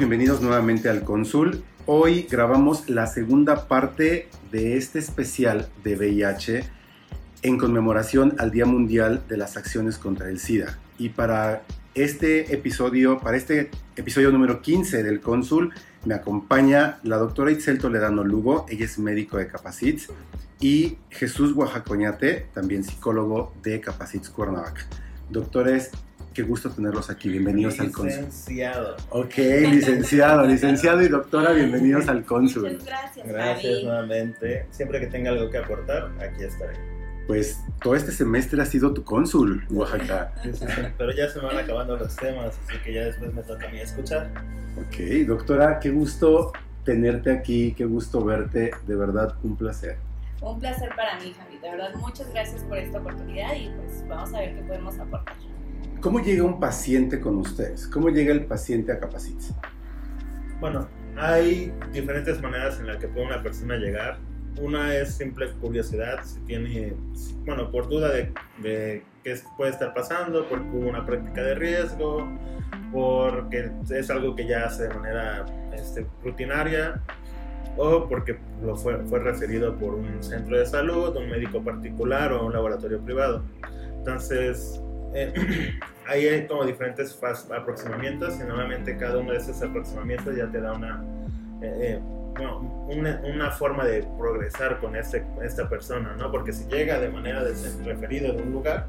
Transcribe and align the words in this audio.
Bienvenidos 0.00 0.40
nuevamente 0.40 0.88
al 0.88 1.04
Cónsul. 1.04 1.62
Hoy 1.84 2.26
grabamos 2.30 2.88
la 2.88 3.06
segunda 3.06 3.68
parte 3.68 4.30
de 4.50 4.78
este 4.78 4.98
especial 4.98 5.68
de 5.84 5.94
VIH 5.94 6.64
en 7.42 7.58
conmemoración 7.58 8.34
al 8.38 8.50
Día 8.50 8.64
Mundial 8.64 9.22
de 9.28 9.36
las 9.36 9.58
Acciones 9.58 9.98
contra 9.98 10.30
el 10.30 10.38
SIDA. 10.38 10.78
Y 10.96 11.10
para 11.10 11.64
este 11.94 12.54
episodio, 12.54 13.18
para 13.18 13.36
este 13.36 13.70
episodio 13.94 14.32
número 14.32 14.62
15 14.62 15.02
del 15.02 15.20
Cónsul, 15.20 15.74
me 16.06 16.14
acompaña 16.14 16.98
la 17.02 17.18
doctora 17.18 17.50
Itzel 17.50 17.78
Toledano 17.78 18.24
Lugo, 18.24 18.64
ella 18.70 18.86
es 18.86 18.98
médico 18.98 19.36
de 19.36 19.48
Capacits, 19.48 20.08
y 20.60 20.96
Jesús 21.10 21.52
Oaxacoñate, 21.52 22.46
también 22.54 22.84
psicólogo 22.84 23.52
de 23.62 23.82
Capacits 23.82 24.30
Cuernavaca. 24.30 24.80
Doctores, 25.28 25.90
qué 26.34 26.42
gusto 26.42 26.70
tenerlos 26.70 27.10
aquí. 27.10 27.28
Bienvenidos 27.28 27.80
al 27.80 27.90
cónsul. 27.90 28.24
Licenciado. 28.24 28.96
Ok, 29.10 29.36
licenciado, 29.36 30.46
licenciado 30.46 31.02
y 31.02 31.08
doctora, 31.08 31.52
bienvenidos 31.52 32.08
al 32.08 32.24
cónsul. 32.24 32.62
Muchas 32.62 32.84
gracias, 32.84 33.26
Gracias 33.26 33.82
nuevamente. 33.82 34.66
Siempre 34.70 35.00
que 35.00 35.06
tenga 35.06 35.30
algo 35.30 35.50
que 35.50 35.58
aportar, 35.58 36.10
aquí 36.20 36.44
estaré. 36.44 36.74
Pues 37.26 37.60
todo 37.82 37.94
este 37.94 38.12
semestre 38.12 38.60
ha 38.60 38.66
sido 38.66 38.92
tu 38.92 39.04
cónsul, 39.04 39.64
Oaxaca. 39.70 40.32
Sí, 40.42 40.50
sí, 40.52 40.64
sí. 40.66 40.82
Pero 40.98 41.12
ya 41.12 41.28
se 41.28 41.38
me 41.38 41.46
van 41.46 41.58
acabando 41.58 41.96
los 41.96 42.16
temas, 42.16 42.58
así 42.66 42.78
que 42.84 42.94
ya 42.94 43.04
después 43.04 43.32
me 43.32 43.42
toca 43.42 43.68
a 43.68 43.70
mí 43.70 43.80
escuchar. 43.80 44.30
Ok, 44.76 45.26
doctora, 45.26 45.78
qué 45.78 45.90
gusto 45.90 46.52
tenerte 46.84 47.30
aquí, 47.30 47.74
qué 47.76 47.84
gusto 47.84 48.24
verte, 48.24 48.70
de 48.86 48.96
verdad 48.96 49.34
un 49.42 49.56
placer. 49.56 49.96
Un 50.40 50.58
placer 50.58 50.90
para 50.96 51.20
mí, 51.20 51.34
Javi. 51.36 51.58
De 51.58 51.70
verdad, 51.70 51.94
muchas 51.96 52.32
gracias 52.32 52.62
por 52.62 52.78
esta 52.78 52.98
oportunidad 52.98 53.54
y 53.54 53.68
pues 53.76 54.08
vamos 54.08 54.32
a 54.32 54.40
ver 54.40 54.54
qué 54.54 54.62
podemos 54.62 54.98
aportar. 54.98 55.36
¿Cómo 56.00 56.18
llega 56.20 56.44
un 56.44 56.58
paciente 56.58 57.20
con 57.20 57.36
ustedes? 57.36 57.86
¿Cómo 57.86 58.08
llega 58.08 58.32
el 58.32 58.46
paciente 58.46 58.90
a 58.90 58.98
Capacits? 58.98 59.52
Bueno, 60.58 60.88
hay 61.14 61.74
diferentes 61.92 62.40
maneras 62.40 62.80
en 62.80 62.86
las 62.86 62.96
que 62.96 63.06
puede 63.06 63.26
una 63.26 63.42
persona 63.42 63.76
llegar. 63.76 64.16
Una 64.58 64.94
es 64.96 65.14
simple 65.14 65.50
curiosidad, 65.60 66.24
si 66.24 66.40
tiene, 66.40 66.94
bueno, 67.44 67.70
por 67.70 67.90
duda 67.90 68.08
de, 68.08 68.32
de 68.62 69.02
qué 69.22 69.36
puede 69.58 69.72
estar 69.72 69.92
pasando, 69.92 70.48
porque 70.48 70.68
hubo 70.72 70.88
una 70.88 71.04
práctica 71.04 71.42
de 71.42 71.54
riesgo, 71.54 72.26
porque 72.92 73.70
es 73.90 74.10
algo 74.10 74.34
que 74.34 74.46
ya 74.46 74.64
hace 74.64 74.84
de 74.84 74.94
manera 74.94 75.44
este, 75.74 76.06
rutinaria, 76.24 77.02
o 77.76 78.08
porque 78.08 78.38
lo 78.64 78.74
fue, 78.74 78.96
fue 79.04 79.18
referido 79.18 79.76
por 79.76 79.94
un 79.94 80.22
centro 80.22 80.58
de 80.58 80.64
salud, 80.64 81.14
un 81.14 81.28
médico 81.28 81.62
particular 81.62 82.32
o 82.32 82.46
un 82.46 82.54
laboratorio 82.54 83.00
privado. 83.00 83.44
Entonces, 83.98 84.80
eh, 85.14 85.32
ahí 86.06 86.26
hay 86.26 86.46
como 86.46 86.64
diferentes 86.64 87.18
aproximamientos 87.50 88.36
y 88.36 88.44
normalmente 88.44 88.96
cada 88.96 89.18
uno 89.18 89.32
de 89.32 89.38
esos 89.38 89.62
aproximamientos 89.62 90.36
ya 90.36 90.46
te 90.50 90.60
da 90.60 90.72
una, 90.72 91.04
eh, 91.62 91.78
eh, 91.80 92.00
bueno, 92.34 92.58
una, 92.88 93.20
una 93.24 93.50
forma 93.50 93.84
de 93.84 94.04
progresar 94.18 94.78
con 94.80 94.96
este, 94.96 95.24
esta 95.42 95.68
persona, 95.68 96.14
¿no? 96.16 96.30
Porque 96.30 96.52
si 96.52 96.66
llega 96.68 96.98
de 96.98 97.08
manera 97.08 97.44
de 97.44 97.54
ser 97.54 97.84
referido 97.84 98.32
de 98.32 98.42
un 98.42 98.52
lugar, 98.52 98.86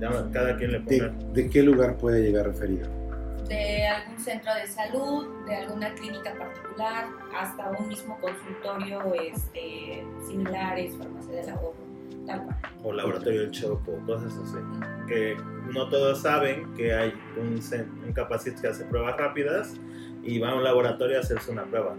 ya 0.00 0.10
cada 0.32 0.56
quien 0.56 0.72
le 0.72 0.80
¿De, 0.80 0.98
pone... 0.98 1.32
de 1.32 1.50
qué 1.50 1.62
lugar 1.62 1.96
puede 1.96 2.22
llegar 2.22 2.46
referido? 2.46 2.88
De 3.48 3.86
algún 3.86 4.18
centro 4.18 4.54
de 4.54 4.66
salud, 4.66 5.44
de 5.46 5.56
alguna 5.56 5.92
clínica 5.94 6.32
particular, 6.34 7.06
hasta 7.36 7.70
un 7.72 7.88
mismo 7.88 8.18
consultorio 8.18 9.12
este, 9.14 10.02
similares, 10.26 10.96
farmacia 10.96 11.42
de 11.42 11.50
ahorro, 11.50 11.74
tal 12.26 12.44
cual. 12.44 12.56
o 12.82 12.92
laboratorio 12.92 13.40
del 13.42 13.50
Chopo, 13.50 13.98
cosas 14.06 14.32
así. 14.36 14.58
Que 15.06 15.36
no 15.72 15.88
todos 15.88 16.22
saben 16.22 16.72
que 16.74 16.94
hay 16.94 17.12
un, 17.36 17.60
un 18.06 18.12
capacit 18.12 18.60
que 18.60 18.68
hace 18.68 18.84
pruebas 18.84 19.16
rápidas 19.16 19.74
y 20.22 20.38
va 20.38 20.50
a 20.50 20.54
un 20.54 20.64
laboratorio 20.64 21.18
a 21.18 21.20
hacerse 21.20 21.50
una 21.50 21.64
prueba. 21.64 21.94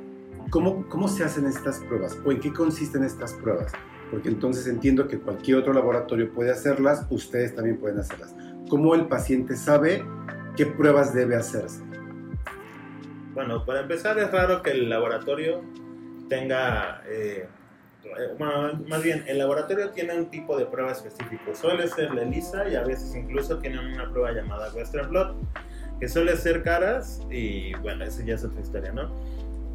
¿Cómo, 0.49 0.87
¿Cómo 0.89 1.07
se 1.07 1.23
hacen 1.23 1.45
estas 1.45 1.79
pruebas? 1.79 2.17
¿O 2.25 2.31
en 2.31 2.39
qué 2.39 2.53
consisten 2.53 3.03
estas 3.03 3.33
pruebas? 3.33 3.71
Porque 4.11 4.29
entonces 4.29 4.67
entiendo 4.67 5.07
que 5.07 5.19
cualquier 5.19 5.57
otro 5.57 5.73
laboratorio 5.73 6.31
puede 6.31 6.51
hacerlas, 6.51 7.05
ustedes 7.09 7.55
también 7.55 7.77
pueden 7.77 7.99
hacerlas. 7.99 8.35
¿Cómo 8.69 8.95
el 8.95 9.07
paciente 9.07 9.55
sabe 9.55 10.05
qué 10.55 10.65
pruebas 10.65 11.13
debe 11.13 11.35
hacerse? 11.35 11.83
Bueno, 13.33 13.65
para 13.65 13.81
empezar 13.81 14.17
es 14.17 14.31
raro 14.31 14.61
que 14.61 14.71
el 14.71 14.89
laboratorio 14.89 15.61
tenga, 16.29 17.03
eh, 17.07 17.47
más 18.87 19.03
bien, 19.03 19.23
el 19.27 19.37
laboratorio 19.37 19.89
tiene 19.91 20.15
un 20.15 20.29
tipo 20.29 20.57
de 20.57 20.65
prueba 20.65 20.91
específico. 20.91 21.53
Suele 21.53 21.87
ser 21.87 22.13
la 22.13 22.23
ELISA 22.23 22.69
y 22.69 22.75
a 22.75 22.83
veces 22.83 23.15
incluso 23.15 23.57
tienen 23.59 23.79
una 23.79 24.09
prueba 24.11 24.31
llamada 24.31 24.71
Western 24.73 25.09
Blot, 25.09 25.35
que 25.99 26.07
suele 26.07 26.35
ser 26.37 26.63
caras 26.63 27.21
y 27.29 27.73
bueno, 27.75 28.03
eso 28.05 28.21
ya 28.23 28.35
es 28.35 28.43
otra 28.43 28.61
historia, 28.61 28.91
¿no? 28.91 29.11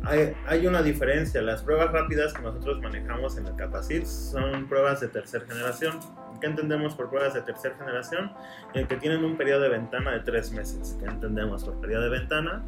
Hay, 0.02 0.34
hay 0.46 0.66
una 0.66 0.82
diferencia, 0.82 1.42
las 1.42 1.62
pruebas 1.62 1.92
rápidas 1.92 2.32
que 2.32 2.40
nosotros 2.40 2.80
manejamos 2.80 3.36
en 3.36 3.46
el 3.46 3.54
Capacit 3.56 4.06
son 4.06 4.66
pruebas 4.66 5.00
de 5.00 5.08
tercera 5.08 5.44
generación. 5.46 6.00
¿Qué 6.40 6.46
entendemos 6.46 6.94
por 6.94 7.10
pruebas 7.10 7.34
de 7.34 7.42
tercera 7.42 7.76
generación? 7.76 8.32
En 8.72 8.86
que 8.86 8.96
tienen 8.96 9.22
un 9.24 9.36
periodo 9.36 9.60
de 9.60 9.68
ventana 9.68 10.12
de 10.12 10.20
tres 10.20 10.52
meses. 10.52 10.96
¿Qué 10.98 11.04
entendemos 11.04 11.64
por 11.64 11.78
periodo 11.80 12.04
de 12.04 12.10
ventana? 12.18 12.64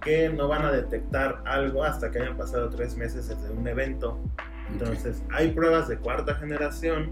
que 0.00 0.28
no 0.28 0.48
van 0.48 0.64
a 0.64 0.72
detectar 0.72 1.42
algo 1.44 1.82
hasta 1.84 2.10
que 2.10 2.20
hayan 2.20 2.36
pasado 2.36 2.68
tres 2.70 2.96
meses 2.96 3.28
desde 3.28 3.50
un 3.50 3.66
evento. 3.66 4.18
Entonces, 4.72 5.22
hay 5.30 5.50
pruebas 5.50 5.88
de 5.88 5.98
cuarta 5.98 6.34
generación. 6.34 7.10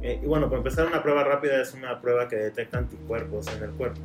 eh, 0.00 0.20
y 0.22 0.26
bueno, 0.26 0.46
para 0.46 0.58
empezar, 0.58 0.86
una 0.86 1.02
prueba 1.02 1.24
rápida 1.24 1.60
es 1.60 1.74
una 1.74 2.00
prueba 2.00 2.28
que 2.28 2.36
detecta 2.36 2.78
anticuerpos 2.78 3.48
en 3.56 3.64
el 3.64 3.70
cuerpo, 3.72 4.00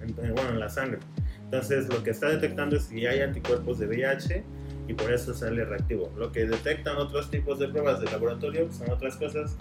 en- 0.00 0.24
en- 0.24 0.32
bueno, 0.32 0.50
en 0.50 0.60
la 0.60 0.68
sangre. 0.68 1.00
Entonces, 1.46 1.88
lo 1.88 2.04
que 2.04 2.10
está 2.10 2.28
detectando 2.28 2.76
es 2.76 2.84
si 2.84 3.04
hay 3.04 3.20
anticuerpos 3.20 3.80
de 3.80 3.88
VIH 3.88 4.44
y 4.86 4.92
por 4.94 5.12
eso 5.12 5.34
sale 5.34 5.64
reactivo. 5.64 6.08
Lo 6.16 6.30
que 6.30 6.44
detectan 6.46 6.98
otros 6.98 7.30
tipos 7.32 7.58
de 7.58 7.66
pruebas 7.68 7.98
de 8.00 8.06
laboratorio 8.12 8.70
son 8.70 8.90
otras 8.92 9.16
cosas. 9.16 9.56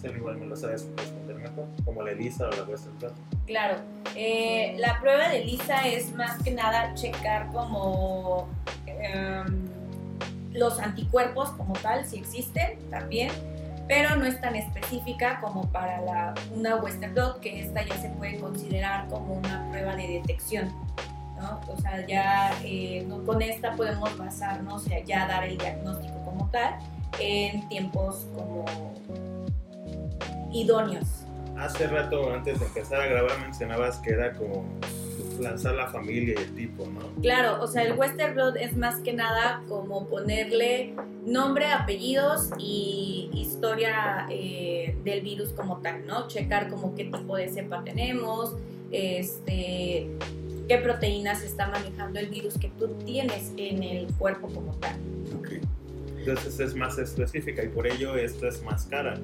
Cel 0.00 0.16
igual 0.16 0.36
me 0.38 0.46
lo 0.46 0.54
sabes 0.54 0.86
responder 0.96 1.34
mejor, 1.36 1.66
como 1.84 2.02
la 2.04 2.12
ELISA 2.12 2.46
o 2.48 2.50
la 2.52 2.62
Western 2.62 2.96
Blot. 3.00 3.12
Claro, 3.46 3.78
eh, 4.14 4.76
la 4.78 5.00
prueba 5.00 5.28
de 5.30 5.44
Lisa 5.44 5.84
es 5.88 6.14
más 6.14 6.40
que 6.44 6.52
nada 6.52 6.94
checar 6.94 7.48
como 7.52 8.48
em, 8.86 9.67
los 10.52 10.78
anticuerpos 10.78 11.50
como 11.50 11.74
tal, 11.74 12.04
si 12.06 12.18
existen 12.18 12.78
también, 12.90 13.30
pero 13.86 14.16
no 14.16 14.26
es 14.26 14.40
tan 14.40 14.54
específica 14.54 15.40
como 15.40 15.70
para 15.72 16.00
la, 16.02 16.34
una 16.54 16.76
Western 16.76 17.14
blot, 17.14 17.40
que 17.40 17.60
esta 17.60 17.82
ya 17.84 17.96
se 17.96 18.10
puede 18.10 18.38
considerar 18.38 19.08
como 19.08 19.34
una 19.34 19.66
prueba 19.70 19.96
de 19.96 20.06
detección. 20.06 20.72
¿no? 21.38 21.60
O 21.68 21.80
sea, 21.80 22.06
ya 22.06 22.52
eh, 22.64 23.06
con 23.24 23.40
esta 23.40 23.74
podemos 23.76 24.16
basarnos, 24.18 24.82
sea, 24.82 25.02
ya 25.04 25.26
dar 25.26 25.44
el 25.44 25.56
diagnóstico 25.56 26.22
como 26.24 26.50
tal 26.50 26.74
en 27.18 27.66
tiempos 27.68 28.26
como 28.34 28.64
idóneos. 30.52 31.24
Hace 31.56 31.86
rato, 31.86 32.32
antes 32.32 32.60
de 32.60 32.66
empezar 32.66 33.00
a 33.00 33.06
grabar, 33.06 33.38
mencionabas 33.40 33.98
que 33.98 34.10
era 34.10 34.32
como 34.34 34.64
lanzar 35.38 35.74
la 35.74 35.88
familia 35.88 36.34
y 36.36 36.42
el 36.42 36.54
tipo, 36.54 36.86
¿no? 36.86 37.00
Claro, 37.22 37.62
o 37.62 37.66
sea, 37.66 37.82
el 37.82 37.98
Western 37.98 38.34
Blot 38.34 38.56
es 38.56 38.76
más 38.76 39.00
que 39.00 39.12
nada 39.12 39.62
como 39.68 40.06
ponerle 40.06 40.94
nombre, 41.24 41.66
apellidos 41.66 42.50
y 42.58 43.30
historia 43.34 44.26
eh, 44.30 44.96
del 45.04 45.20
virus 45.22 45.50
como 45.50 45.78
tal, 45.78 46.06
¿no? 46.06 46.28
Checar 46.28 46.68
como 46.68 46.94
qué 46.94 47.04
tipo 47.04 47.36
de 47.36 47.48
cepa 47.48 47.82
tenemos, 47.84 48.56
este, 48.90 50.08
qué 50.68 50.78
proteínas 50.78 51.42
está 51.42 51.68
manejando 51.68 52.18
el 52.18 52.28
virus 52.28 52.58
que 52.58 52.68
tú 52.78 52.88
tienes 53.04 53.52
en 53.56 53.82
el 53.82 54.06
cuerpo 54.14 54.48
como 54.48 54.74
tal. 54.76 54.96
Ok. 55.38 55.48
Entonces 56.18 56.60
es 56.60 56.74
más 56.74 56.98
específica 56.98 57.62
y 57.62 57.68
por 57.68 57.86
ello 57.86 58.16
esta 58.16 58.48
es 58.48 58.62
más 58.62 58.86
cara. 58.86 59.18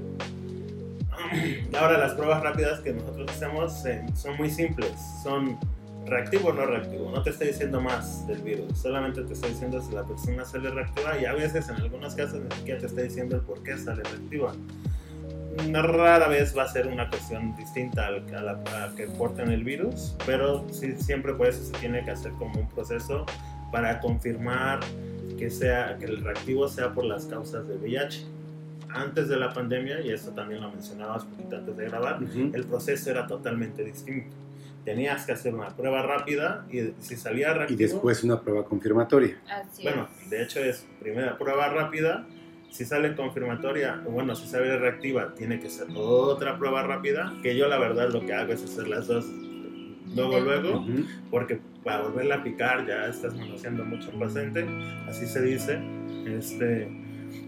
Ahora, 1.78 1.98
las 1.98 2.14
pruebas 2.14 2.42
rápidas 2.42 2.80
que 2.80 2.92
nosotros 2.92 3.30
hacemos 3.30 3.84
eh, 3.86 4.04
son 4.14 4.36
muy 4.36 4.50
simples. 4.50 4.92
Son 5.22 5.58
reactivo 6.06 6.48
o 6.48 6.52
no 6.52 6.66
reactivo. 6.66 7.10
No 7.10 7.22
te 7.22 7.30
está 7.30 7.44
diciendo 7.44 7.80
más 7.80 8.26
del 8.26 8.42
virus. 8.42 8.78
Solamente 8.78 9.22
te 9.22 9.32
está 9.32 9.46
diciendo 9.48 9.80
si 9.80 9.94
la 9.94 10.04
persona 10.04 10.44
sale 10.44 10.70
reactiva 10.70 11.18
y 11.18 11.24
a 11.24 11.32
veces, 11.32 11.68
en 11.68 11.76
algunos 11.76 12.14
casos, 12.14 12.40
ni 12.40 12.54
siquiera 12.56 12.80
te 12.80 12.86
está 12.86 13.02
diciendo 13.02 13.36
el 13.36 13.42
por 13.42 13.62
qué 13.62 13.76
sale 13.76 14.02
reactiva. 14.02 14.52
una 15.66 15.82
rara 15.82 16.28
vez 16.28 16.56
va 16.56 16.64
a 16.64 16.68
ser 16.68 16.86
una 16.88 17.08
cuestión 17.08 17.54
distinta 17.56 18.06
al, 18.06 18.24
a, 18.34 18.42
la, 18.42 18.84
a 18.84 18.94
que 18.96 19.06
porten 19.06 19.50
el 19.50 19.64
virus, 19.64 20.16
pero 20.26 20.66
sí, 20.70 20.94
siempre 20.98 21.32
por 21.34 21.46
eso 21.46 21.62
se 21.64 21.72
tiene 21.78 22.04
que 22.04 22.10
hacer 22.10 22.32
como 22.32 22.58
un 22.60 22.68
proceso 22.68 23.24
para 23.70 24.00
confirmar 24.00 24.80
que, 25.38 25.50
sea, 25.50 25.96
que 25.98 26.06
el 26.06 26.22
reactivo 26.22 26.68
sea 26.68 26.92
por 26.92 27.04
las 27.04 27.26
causas 27.26 27.66
de 27.66 27.76
VIH. 27.76 28.26
Antes 28.90 29.28
de 29.28 29.36
la 29.36 29.52
pandemia, 29.52 30.00
y 30.00 30.10
esto 30.10 30.30
también 30.30 30.60
lo 30.60 30.70
mencionabas 30.70 31.24
un 31.24 31.30
poquito 31.30 31.56
antes 31.56 31.76
de 31.76 31.84
grabar, 31.86 32.20
el 32.22 32.64
proceso 32.64 33.10
era 33.10 33.26
totalmente 33.26 33.82
distinto. 33.82 34.43
Tenías 34.84 35.24
que 35.24 35.32
hacer 35.32 35.54
una 35.54 35.68
prueba 35.68 36.02
rápida 36.02 36.66
y 36.70 36.92
si 36.98 37.16
salía 37.16 37.50
Y 37.50 37.54
reactivo... 37.54 37.78
después 37.78 38.24
una 38.24 38.40
prueba 38.40 38.64
confirmatoria. 38.64 39.38
Así 39.48 39.82
Bueno, 39.82 40.08
de 40.28 40.42
hecho 40.42 40.60
es 40.60 40.86
primera 41.00 41.38
prueba 41.38 41.68
rápida. 41.68 42.26
Si 42.70 42.84
sale 42.84 43.14
confirmatoria, 43.14 44.02
o 44.04 44.10
bueno, 44.10 44.34
si 44.34 44.48
sale 44.48 44.76
reactiva, 44.76 45.34
tiene 45.34 45.60
que 45.60 45.70
ser 45.70 45.86
otra 45.94 46.58
prueba 46.58 46.82
rápida. 46.82 47.32
Que 47.42 47.56
yo 47.56 47.68
la 47.68 47.78
verdad 47.78 48.10
lo 48.10 48.26
que 48.26 48.34
hago 48.34 48.52
es 48.52 48.64
hacer 48.64 48.88
las 48.88 49.06
dos 49.06 49.26
luego, 50.14 50.40
luego, 50.40 50.84
porque 51.30 51.60
para 51.82 52.02
volverla 52.02 52.36
a 52.36 52.42
picar 52.42 52.86
ya 52.86 53.06
estás 53.06 53.34
manoseando 53.34 53.84
mucho 53.84 54.10
al 54.10 54.18
paciente, 54.18 54.66
así 55.08 55.26
se 55.26 55.42
dice. 55.42 55.80
Este, 56.26 56.88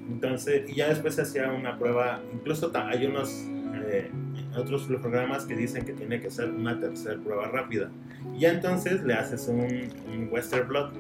entonces, 0.09 0.69
y 0.69 0.75
ya 0.75 0.89
después 0.89 1.15
se 1.15 1.23
hacía 1.23 1.51
una 1.51 1.79
prueba, 1.79 2.21
incluso 2.33 2.71
hay 2.75 3.07
unos 3.07 3.45
eh, 3.75 4.11
otros 4.57 4.85
programas 4.85 5.45
que 5.45 5.55
dicen 5.55 5.85
que 5.85 5.93
tiene 5.93 6.21
que 6.21 6.31
ser 6.31 6.51
una 6.51 6.79
tercera 6.79 7.19
prueba 7.23 7.49
rápida. 7.49 7.91
Y 8.39 8.45
entonces 8.45 9.03
le 9.03 9.15
haces 9.15 9.49
un, 9.49 9.91
un 10.09 10.29
Western 10.31 10.69
Blot, 10.69 10.93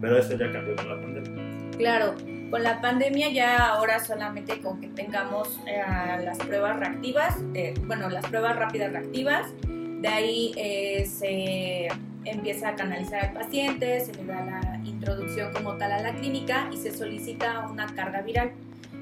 pero 0.00 0.18
eso 0.18 0.36
ya 0.36 0.50
cambió 0.52 0.76
con 0.76 0.88
la 0.88 1.00
pandemia. 1.00 1.70
Claro, 1.76 2.14
con 2.50 2.62
la 2.62 2.80
pandemia 2.80 3.30
ya 3.30 3.68
ahora 3.68 3.98
solamente 3.98 4.60
con 4.60 4.80
que 4.80 4.88
tengamos 4.88 5.58
eh, 5.66 5.82
las 6.22 6.38
pruebas 6.38 6.78
reactivas, 6.78 7.36
eh, 7.54 7.74
bueno, 7.86 8.08
las 8.08 8.24
pruebas 8.26 8.56
rápidas 8.56 8.92
reactivas, 8.92 9.48
de 9.66 10.08
ahí 10.08 10.52
eh, 10.56 11.04
se 11.06 11.88
empieza 12.24 12.68
a 12.68 12.74
canalizar 12.74 13.24
al 13.24 13.32
paciente, 13.32 14.00
se 14.00 14.14
le 14.14 14.24
da 14.24 14.44
la 14.44 14.80
introducción 14.84 15.52
como 15.52 15.76
tal 15.76 15.92
a 15.92 16.00
la 16.00 16.14
clínica 16.14 16.68
y 16.72 16.76
se 16.76 16.96
solicita 16.96 17.66
una 17.68 17.86
carga 17.86 18.22
viral. 18.22 18.52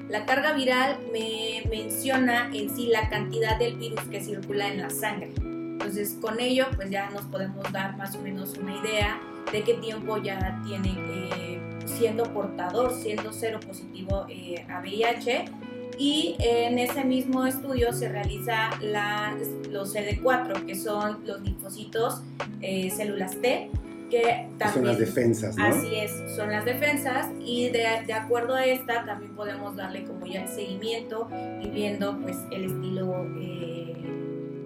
La 0.09 0.25
carga 0.25 0.53
viral 0.53 0.97
me 1.11 1.63
menciona 1.69 2.49
en 2.53 2.69
sí 2.75 2.87
la 2.87 3.09
cantidad 3.09 3.57
del 3.57 3.75
virus 3.77 4.01
que 4.11 4.21
circula 4.23 4.67
en 4.67 4.81
la 4.81 4.89
sangre. 4.89 5.31
Entonces 5.37 6.17
con 6.21 6.39
ello 6.39 6.65
pues 6.75 6.89
ya 6.89 7.09
nos 7.09 7.23
podemos 7.25 7.69
dar 7.71 7.97
más 7.97 8.15
o 8.15 8.21
menos 8.21 8.57
una 8.57 8.77
idea 8.77 9.19
de 9.51 9.63
qué 9.63 9.73
tiempo 9.75 10.17
ya 10.17 10.61
tiene 10.65 10.89
eh, 10.97 11.59
siendo 11.85 12.31
portador, 12.33 12.93
siendo 12.93 13.31
cero 13.33 13.59
positivo 13.65 14.25
eh, 14.29 14.65
a 14.69 14.79
VIH. 14.81 15.45
Y 15.97 16.35
en 16.39 16.79
ese 16.79 17.03
mismo 17.03 17.45
estudio 17.45 17.93
se 17.93 18.09
realiza 18.09 18.71
la- 18.81 19.35
los 19.69 19.93
CD4, 19.95 20.65
que 20.65 20.75
son 20.75 21.19
los 21.25 21.41
linfocitos, 21.41 22.21
eh, 22.61 22.89
células 22.89 23.39
T, 23.41 23.69
que 24.21 24.47
también... 24.57 24.73
son 24.73 24.85
las 24.85 24.99
defensas, 24.99 25.57
¿no? 25.57 25.65
Así 25.65 25.95
es, 25.95 26.11
son 26.35 26.51
las 26.51 26.65
defensas 26.65 27.27
y 27.43 27.69
de, 27.69 27.85
de 28.05 28.13
acuerdo 28.13 28.55
a 28.55 28.65
esta 28.65 29.05
también 29.05 29.35
podemos 29.35 29.75
darle 29.75 30.03
como 30.03 30.25
ya 30.25 30.43
el 30.43 30.49
seguimiento 30.49 31.27
y 31.61 31.69
viendo 31.69 32.19
pues 32.21 32.37
el 32.51 32.65
estilo, 32.65 33.25
eh, 33.39 33.93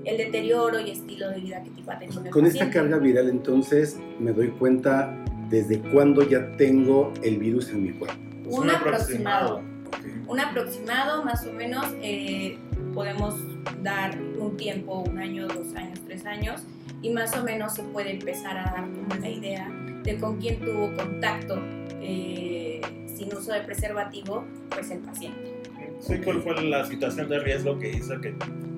el 0.06 0.18
deterioro 0.18 0.80
y 0.80 0.92
estilo 0.92 1.30
de 1.30 1.40
vida 1.40 1.64
que 1.64 1.70
va 1.84 1.98
teniendo 1.98 2.26
el 2.26 2.32
Con 2.32 2.46
esta 2.46 2.66
paciente. 2.66 2.90
carga 2.90 2.98
viral 2.98 3.30
entonces 3.30 3.98
me 4.20 4.32
doy 4.34 4.50
cuenta 4.50 5.16
desde 5.50 5.80
cuándo 5.80 6.28
ya 6.28 6.52
tengo 6.58 7.14
el 7.24 7.38
virus 7.38 7.70
en 7.70 7.84
mi 7.84 7.92
cuerpo. 7.92 8.18
Pues 8.44 8.58
Un 8.58 8.70
aproximado. 8.70 9.58
Ok. 9.88 10.28
Un 10.28 10.40
aproximado 10.42 11.24
más 11.24 11.46
o 11.46 11.54
menos 11.54 11.86
eh, 12.02 12.58
podemos 12.94 13.36
dar 13.82 14.20
un 14.40 14.58
tiempo, 14.58 15.00
un 15.10 15.18
año, 15.20 15.48
dos 15.48 15.74
años, 15.76 16.00
tres 16.06 16.26
años 16.26 16.64
y 17.02 17.10
más 17.12 17.36
o 17.38 17.44
menos 17.44 17.74
se 17.76 17.84
puede 17.84 18.12
empezar 18.12 18.58
a 18.58 18.64
dar 18.64 18.86
como 18.92 19.16
la 19.22 19.30
idea 19.30 19.70
de 20.04 20.18
con 20.18 20.38
quién 20.38 20.60
tuvo 20.60 20.94
contacto 20.96 21.60
eh, 22.02 22.82
sin 23.16 23.34
uso 23.36 23.52
de 23.54 23.62
preservativo, 23.62 24.46
pues 24.70 24.90
el 24.92 25.00
paciente. 25.00 25.54
Sí, 26.00 26.18
¿cuál 26.24 26.42
fue 26.42 26.62
la 26.64 26.86
situación 26.86 27.28
de 27.30 27.40
riesgo 27.40 27.78
que 27.80 27.90
hizo 27.90 28.20
que 28.22 28.36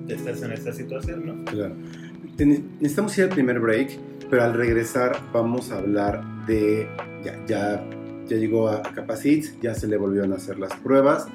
estés 0.08 0.42
en 0.42 0.52
esta 0.52 0.72
situación, 0.72 1.26
no? 1.26 1.44
Claro. 1.44 1.74
Necesitamos 2.38 3.16
ir 3.18 3.24
al 3.24 3.30
primer 3.30 3.60
break, 3.60 3.98
pero 4.30 4.42
al 4.44 4.54
regresar 4.54 5.18
vamos 5.32 5.70
a 5.70 5.78
hablar 5.78 6.22
de. 6.46 6.88
Ya, 7.22 7.38
ya, 7.46 7.84
ya 8.26 8.36
llegó 8.38 8.68
a, 8.68 8.76
a 8.78 8.82
Capacit, 8.94 9.60
ya 9.60 9.74
se 9.74 9.86
le 9.86 9.98
volvieron 9.98 10.32
a 10.32 10.36
hacer 10.36 10.58
las 10.58 10.72
pruebas 10.76 11.26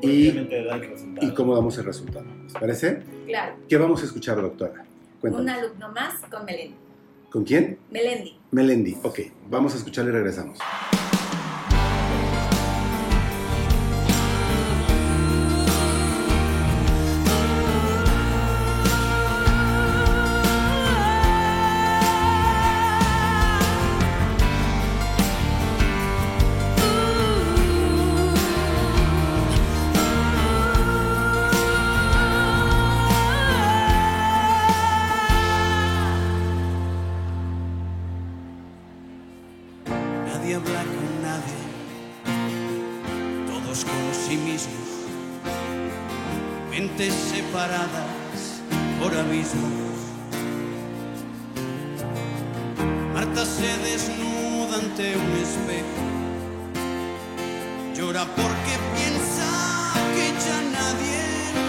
Y- 0.00 0.30
resultado. 0.30 1.26
y 1.28 1.34
cómo 1.34 1.54
damos 1.54 1.76
el 1.76 1.84
resultado. 1.84 2.24
¿Les 2.44 2.52
parece? 2.54 3.02
Claro, 3.26 3.56
¿Qué 3.68 3.76
vamos 3.76 4.02
a 4.02 4.06
escuchar, 4.06 4.40
doctora? 4.40 4.84
Un 5.34 5.48
alumno 5.48 5.92
más 5.92 6.20
con 6.30 6.44
Melendi. 6.44 6.76
¿Con 7.30 7.44
quién? 7.44 7.78
Melendi. 7.90 8.38
Melendi. 8.50 8.96
Ok, 9.02 9.20
vamos 9.48 9.74
a 9.74 9.78
escucharle 9.78 10.10
y 10.10 10.14
regresamos. 10.14 10.58
Por 49.06 49.16
abismos. 49.16 49.72
Marta 53.14 53.44
se 53.44 53.70
desnuda 53.88 54.74
ante 54.82 55.16
un 55.16 55.32
espejo, 55.46 56.02
llora 57.94 58.24
porque 58.34 58.74
piensa 58.96 59.48
que 60.14 60.26
ya 60.44 60.58
nadie 60.78 61.20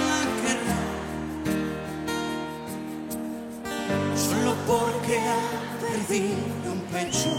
la 0.10 0.22
querrá, 0.42 0.82
solo 4.28 4.52
porque 4.66 5.16
ha 5.20 5.48
perdido 5.86 6.68
un 6.74 6.82
pecho 6.92 7.34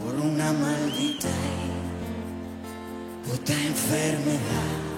por 0.00 0.14
una 0.14 0.48
maldita 0.52 1.34
puta 3.26 3.52
enfermedad. 3.52 4.91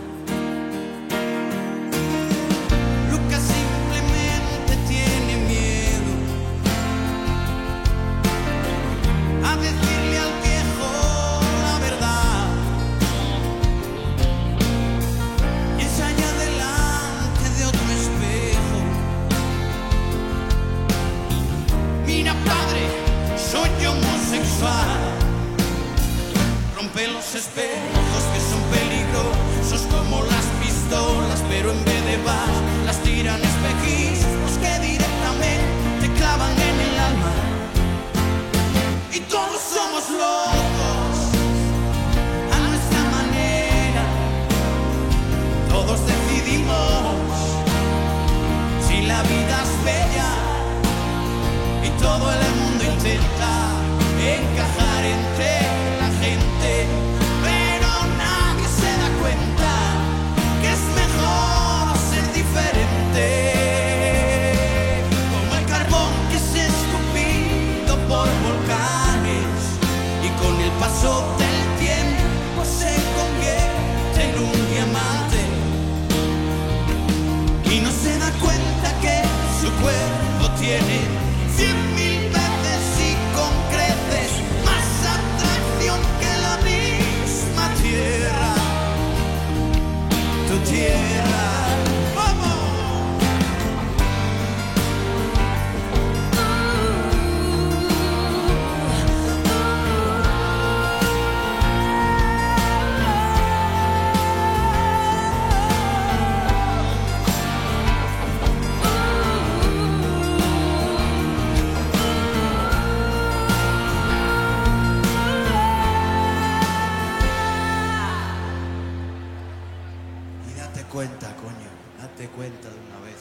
Cuenta 122.37 122.69
de 122.69 122.75
una 122.75 123.01
vez. 123.05 123.21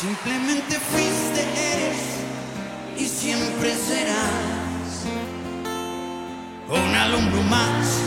Simplemente 0.00 0.78
fuiste, 0.80 1.42
eres 1.42 2.02
y 2.98 3.06
siempre 3.06 3.74
serás 3.74 5.04
un 6.68 6.94
alumno 6.94 7.42
más, 7.44 8.00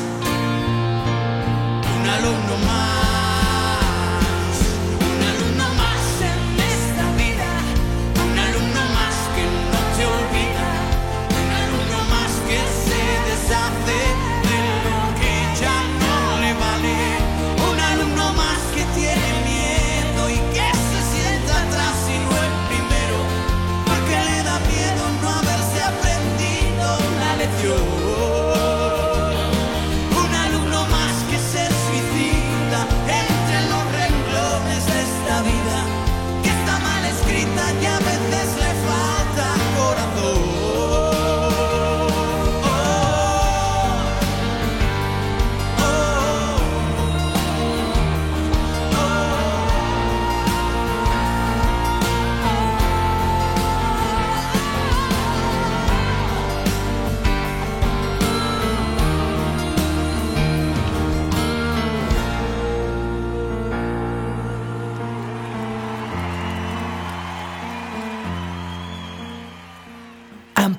un 1.96 2.10
alumno 2.10 2.58
más, 2.66 2.97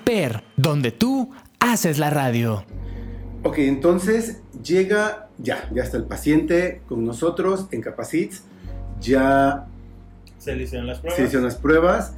Amper, 0.09 0.43
donde 0.57 0.91
tú 0.91 1.31
haces 1.61 1.99
la 1.99 2.09
radio. 2.09 2.65
Ok, 3.43 3.59
entonces 3.59 4.41
llega, 4.65 5.29
ya, 5.37 5.69
ya 5.71 5.83
está 5.83 5.99
el 5.99 6.05
paciente 6.05 6.81
con 6.89 7.05
nosotros 7.05 7.67
en 7.73 7.83
Capacits, 7.83 8.43
ya 9.03 9.67
Se 10.39 10.57
le 10.57 10.63
hicieron 10.65 10.87
las 10.87 11.01
pruebas. 11.01 11.17
se 11.19 11.25
hicieron 11.25 11.45
las 11.45 11.57
pruebas. 11.57 12.15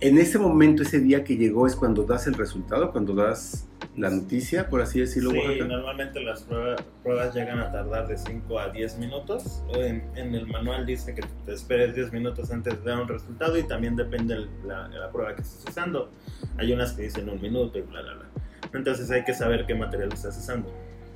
En 0.00 0.16
ese 0.16 0.38
momento, 0.38 0.82
ese 0.82 0.98
día 1.00 1.22
que 1.22 1.36
llegó, 1.36 1.66
es 1.66 1.76
cuando 1.76 2.04
das 2.04 2.26
el 2.26 2.32
resultado, 2.32 2.90
cuando 2.90 3.14
das 3.14 3.66
la 3.96 4.08
noticia, 4.10 4.68
por 4.68 4.80
así 4.82 5.00
decirlo. 5.00 5.30
Sí, 5.32 5.38
Oaxaca. 5.38 5.64
normalmente 5.64 6.20
las 6.20 6.42
pruebas, 6.42 6.82
pruebas 7.02 7.34
llegan 7.34 7.58
a 7.58 7.72
tardar 7.72 8.06
de 8.08 8.16
5 8.16 8.58
a 8.58 8.68
10 8.70 8.98
minutos. 8.98 9.62
En, 9.74 10.04
en 10.16 10.34
el 10.34 10.46
manual 10.46 10.86
dice 10.86 11.14
que 11.14 11.22
te 11.44 11.52
esperes 11.52 11.94
10 11.94 12.12
minutos 12.12 12.50
antes 12.52 12.82
de 12.84 12.90
dar 12.90 13.00
un 13.02 13.08
resultado 13.08 13.58
y 13.58 13.64
también 13.64 13.96
depende 13.96 14.34
el- 14.34 14.48
la, 14.66 14.88
la 14.88 15.10
prueba 15.10 15.34
que 15.34 15.42
estés 15.42 15.64
usando. 15.68 16.10
Hay 16.56 16.72
unas 16.72 16.92
que 16.92 17.02
dicen 17.02 17.28
un 17.28 17.40
minuto 17.42 17.78
y 17.78 17.82
bla, 17.82 18.00
bla, 18.02 18.14
bla. 18.14 18.26
Entonces 18.72 19.10
hay 19.10 19.24
que 19.24 19.34
saber 19.34 19.66
qué 19.66 19.74
material 19.74 20.12
estás 20.12 20.38
usando. 20.38 20.72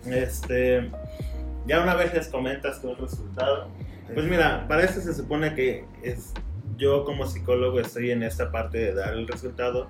Este, 0.06 0.90
ya 1.66 1.80
una 1.82 1.94
vez 1.94 2.12
les 2.12 2.28
comentas 2.28 2.82
tu 2.82 2.94
resultado, 2.96 3.68
pues 4.12 4.26
mira, 4.26 4.66
para 4.68 4.82
eso 4.84 5.00
se 5.00 5.14
supone 5.14 5.54
que 5.54 5.84
es, 6.02 6.34
yo 6.76 7.04
como 7.04 7.26
psicólogo 7.26 7.80
estoy 7.80 8.10
en 8.10 8.22
esta 8.22 8.50
parte 8.50 8.78
de 8.78 8.94
dar 8.94 9.14
el 9.14 9.26
resultado, 9.26 9.88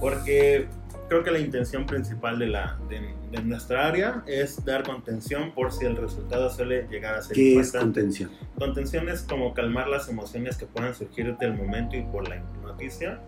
porque 0.00 0.66
creo 1.08 1.22
que 1.22 1.30
la 1.30 1.38
intención 1.38 1.86
principal 1.86 2.38
de, 2.38 2.46
la, 2.46 2.78
de, 2.88 3.14
de 3.30 3.42
nuestra 3.42 3.86
área 3.86 4.22
es 4.26 4.64
dar 4.64 4.82
contención 4.84 5.52
por 5.54 5.72
si 5.72 5.84
el 5.84 5.96
resultado 5.96 6.50
suele 6.50 6.86
llegar 6.90 7.14
a 7.16 7.22
ser 7.22 7.34
¿Qué 7.34 7.58
es 7.58 7.66
impactante. 7.68 8.00
contención? 8.00 8.30
Contención 8.58 9.08
es 9.08 9.22
como 9.22 9.54
calmar 9.54 9.88
las 9.88 10.08
emociones 10.08 10.56
que 10.56 10.66
puedan 10.66 10.94
surgir 10.94 11.36
del 11.36 11.54
momento 11.54 11.96
y 11.96 12.02
por 12.02 12.28
la 12.28 12.38
noticia 12.62 13.20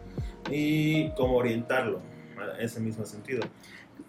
y 0.50 1.10
como 1.10 1.36
orientarlo 1.36 2.00
a 2.38 2.60
ese 2.60 2.80
mismo 2.80 3.04
sentido. 3.04 3.42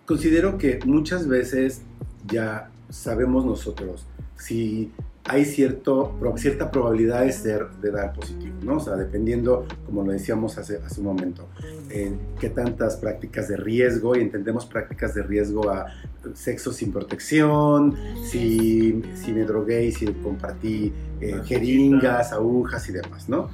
Considero 0.05 0.57
que 0.57 0.79
muchas 0.86 1.27
veces 1.27 1.81
ya 2.27 2.69
sabemos 2.89 3.45
nosotros 3.45 4.05
si 4.38 4.91
hay 5.27 5.46
cierto, 5.46 6.17
cierta 6.38 6.72
probabilidad 6.72 7.24
de 7.24 7.31
ser, 7.31 7.67
de 7.81 7.91
dar 7.91 8.13
positivo, 8.13 8.55
¿no? 8.63 8.77
O 8.77 8.79
sea, 8.79 8.96
dependiendo, 8.96 9.65
como 9.86 10.03
lo 10.03 10.12
decíamos 10.12 10.57
hace, 10.57 10.77
hace 10.77 11.01
un 11.01 11.07
momento, 11.07 11.48
en 11.89 12.19
qué 12.39 12.50
tantas 12.50 12.96
prácticas 12.98 13.48
de 13.48 13.57
riesgo, 13.57 14.15
y 14.15 14.22
entendemos 14.22 14.65
prácticas 14.65 15.13
de 15.13 15.24
riesgo 15.24 15.69
a 15.69 15.88
sexo 16.34 16.72
sin 16.72 16.91
protección, 16.91 17.96
si, 18.25 19.01
si 19.15 19.34
me 19.34 19.43
drogué 19.43 19.86
y 19.86 19.91
si 19.91 20.05
compartí 20.05 20.93
eh, 21.19 21.41
jeringas, 21.46 22.31
agujas 22.31 22.88
y 22.89 22.93
demás, 22.93 23.27
¿no? 23.27 23.50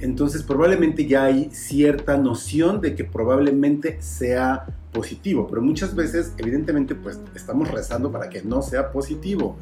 Entonces 0.00 0.42
probablemente 0.42 1.06
ya 1.06 1.24
hay 1.24 1.50
cierta 1.52 2.16
noción 2.18 2.80
de 2.80 2.94
que 2.94 3.04
probablemente 3.04 4.00
sea 4.00 4.66
positivo, 4.92 5.46
pero 5.48 5.62
muchas 5.62 5.94
veces 5.94 6.32
evidentemente 6.38 6.94
pues 6.94 7.18
estamos 7.34 7.70
rezando 7.70 8.10
para 8.10 8.28
que 8.28 8.42
no 8.42 8.62
sea 8.62 8.92
positivo. 8.92 9.56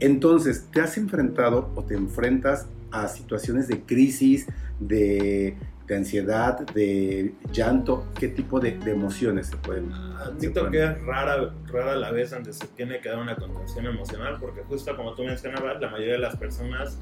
Entonces, 0.00 0.68
¿te 0.72 0.80
has 0.80 0.96
enfrentado 0.98 1.70
o 1.74 1.84
te 1.84 1.94
enfrentas 1.94 2.66
a 2.90 3.08
situaciones 3.08 3.68
de 3.68 3.80
crisis, 3.82 4.46
de, 4.80 5.56
de 5.86 5.96
ansiedad, 5.96 6.58
de 6.74 7.34
llanto? 7.52 8.06
¿Qué 8.18 8.28
tipo 8.28 8.60
de, 8.60 8.72
de 8.78 8.92
emociones 8.92 9.48
se 9.48 9.56
pueden? 9.56 9.90
se 9.90 10.22
Admito 10.22 10.60
pueden- 10.60 10.72
que 10.72 10.84
es 10.84 11.02
rara, 11.06 11.54
rara 11.66 11.96
la 11.96 12.10
vez 12.10 12.30
donde 12.30 12.52
se 12.52 12.66
tiene 12.68 13.00
que 13.00 13.08
dar 13.08 13.18
una 13.18 13.36
contención 13.36 13.86
emocional, 13.86 14.38
porque 14.40 14.62
justo 14.62 14.94
como 14.96 15.14
tú 15.14 15.24
mencionabas, 15.24 15.80
la 15.80 15.90
mayoría 15.90 16.14
de 16.14 16.18
las 16.20 16.36
personas 16.36 16.98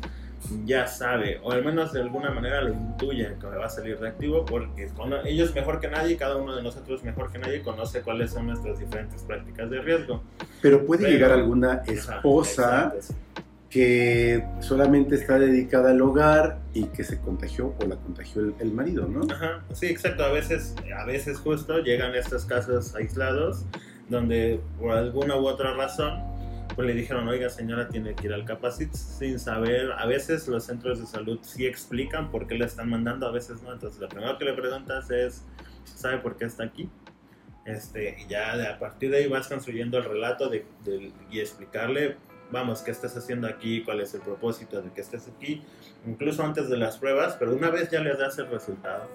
ya 0.64 0.86
sabe, 0.86 1.40
o 1.42 1.52
al 1.52 1.64
menos 1.64 1.92
de 1.92 2.00
alguna 2.00 2.30
manera 2.30 2.60
lo 2.62 2.72
intuyen 2.72 3.38
que 3.38 3.46
va 3.46 3.66
a 3.66 3.68
salir 3.68 3.98
reactivo, 3.98 4.44
porque 4.44 4.88
cono- 4.96 5.24
ellos 5.24 5.54
mejor 5.54 5.80
que 5.80 5.88
nadie, 5.88 6.16
cada 6.16 6.36
uno 6.36 6.54
de 6.56 6.62
nosotros 6.62 7.02
mejor 7.04 7.30
que 7.32 7.38
nadie, 7.38 7.62
conoce 7.62 8.02
cuáles 8.02 8.30
son 8.32 8.46
nuestras 8.48 8.78
diferentes 8.78 9.22
prácticas 9.22 9.70
de 9.70 9.80
riesgo. 9.80 10.22
Pero 10.60 10.84
puede 10.86 11.02
Pero- 11.04 11.12
llegar 11.14 11.32
alguna 11.32 11.82
esposa 11.86 12.92
que 13.70 14.44
solamente 14.60 15.14
está 15.14 15.38
dedicada 15.38 15.92
al 15.92 16.02
hogar 16.02 16.58
y 16.74 16.84
que 16.88 17.04
se 17.04 17.18
contagió 17.20 17.74
o 17.82 17.86
la 17.86 17.96
contagió 17.96 18.42
el, 18.42 18.54
el 18.60 18.70
marido, 18.70 19.08
¿no? 19.08 19.22
Ajá, 19.32 19.62
sí, 19.72 19.86
exacto. 19.86 20.24
A 20.24 20.30
veces, 20.32 20.74
a 20.94 21.04
veces 21.06 21.38
justo 21.38 21.78
llegan 21.78 22.14
estos 22.14 22.44
casos 22.44 22.94
aislados 22.94 23.64
donde 24.10 24.60
por 24.78 24.90
alguna 24.92 25.36
u 25.36 25.46
otra 25.46 25.72
razón 25.74 26.20
pues 26.74 26.86
le 26.86 26.94
dijeron, 26.94 27.28
oiga 27.28 27.48
señora, 27.50 27.88
tiene 27.88 28.14
que 28.14 28.26
ir 28.26 28.32
al 28.32 28.44
Capacit 28.44 28.92
sin 28.94 29.38
saber. 29.38 29.92
A 29.98 30.06
veces 30.06 30.48
los 30.48 30.64
centros 30.64 31.00
de 31.00 31.06
salud 31.06 31.38
sí 31.42 31.66
explican 31.66 32.30
por 32.30 32.46
qué 32.46 32.54
le 32.56 32.64
están 32.64 32.88
mandando, 32.88 33.26
a 33.26 33.30
veces 33.32 33.62
no. 33.62 33.72
Entonces, 33.72 34.00
lo 34.00 34.08
primero 34.08 34.38
que 34.38 34.44
le 34.44 34.52
preguntas 34.54 35.10
es, 35.10 35.44
¿sabe 35.84 36.18
por 36.18 36.36
qué 36.36 36.46
está 36.46 36.64
aquí? 36.64 36.88
Este, 37.64 38.16
y 38.20 38.26
ya 38.28 38.56
de, 38.56 38.66
a 38.66 38.78
partir 38.78 39.10
de 39.10 39.18
ahí 39.18 39.28
vas 39.28 39.46
construyendo 39.48 39.98
el 39.98 40.04
relato 40.04 40.48
de, 40.48 40.64
de- 40.84 41.12
y 41.30 41.40
explicarle, 41.40 42.16
vamos, 42.50 42.82
qué 42.82 42.90
estás 42.90 43.16
haciendo 43.16 43.46
aquí, 43.46 43.82
cuál 43.84 44.00
es 44.00 44.14
el 44.14 44.20
propósito 44.20 44.82
de 44.82 44.90
que 44.90 45.00
estés 45.00 45.28
aquí, 45.28 45.62
incluso 46.06 46.42
antes 46.42 46.68
de 46.68 46.76
las 46.76 46.98
pruebas, 46.98 47.36
pero 47.38 47.54
una 47.54 47.70
vez 47.70 47.88
ya 47.90 48.00
les 48.00 48.18
das 48.18 48.36
el 48.38 48.48
resultado, 48.48 49.08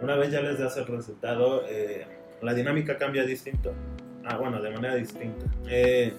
una 0.00 0.14
vez 0.16 0.30
ya 0.30 0.40
les 0.42 0.58
das 0.58 0.76
el 0.76 0.86
resultado, 0.86 1.64
eh, 1.68 2.06
la 2.42 2.52
dinámica 2.54 2.96
cambia 2.98 3.24
distinto. 3.24 3.72
Ah, 4.24 4.36
bueno, 4.36 4.60
de 4.60 4.70
manera 4.70 4.94
distinta. 4.96 5.46
Eh, 5.66 6.12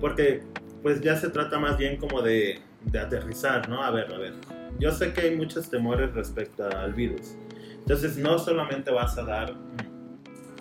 porque 0.00 0.42
pues 0.82 1.00
ya 1.00 1.16
se 1.16 1.28
trata 1.30 1.58
más 1.58 1.76
bien 1.76 1.96
como 1.96 2.22
de, 2.22 2.60
de 2.84 2.98
aterrizar, 2.98 3.68
¿no? 3.68 3.82
A 3.82 3.90
ver, 3.90 4.12
a 4.12 4.18
ver, 4.18 4.34
yo 4.78 4.92
sé 4.92 5.12
que 5.12 5.22
hay 5.22 5.36
muchos 5.36 5.68
temores 5.70 6.14
respecto 6.14 6.66
al 6.66 6.94
virus, 6.94 7.36
entonces 7.78 8.16
no 8.16 8.38
solamente 8.38 8.90
vas 8.90 9.16
a 9.18 9.24
dar 9.24 9.54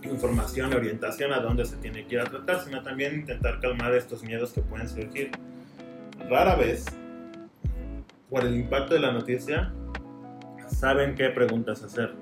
información, 0.03 0.73
orientación 0.73 1.33
a 1.33 1.39
dónde 1.39 1.65
se 1.65 1.75
tiene 1.77 2.05
que 2.05 2.15
ir 2.15 2.21
a 2.21 2.25
tratar, 2.25 2.63
sino 2.63 2.81
también 2.81 3.15
intentar 3.15 3.59
calmar 3.59 3.93
estos 3.93 4.23
miedos 4.23 4.53
que 4.53 4.61
pueden 4.61 4.87
surgir. 4.87 5.31
Rara 6.29 6.55
vez, 6.55 6.85
por 8.29 8.45
el 8.45 8.55
impacto 8.55 8.93
de 8.93 8.99
la 9.01 9.11
noticia, 9.11 9.73
saben 10.67 11.15
qué 11.15 11.29
preguntas 11.29 11.83
hacer. 11.83 12.13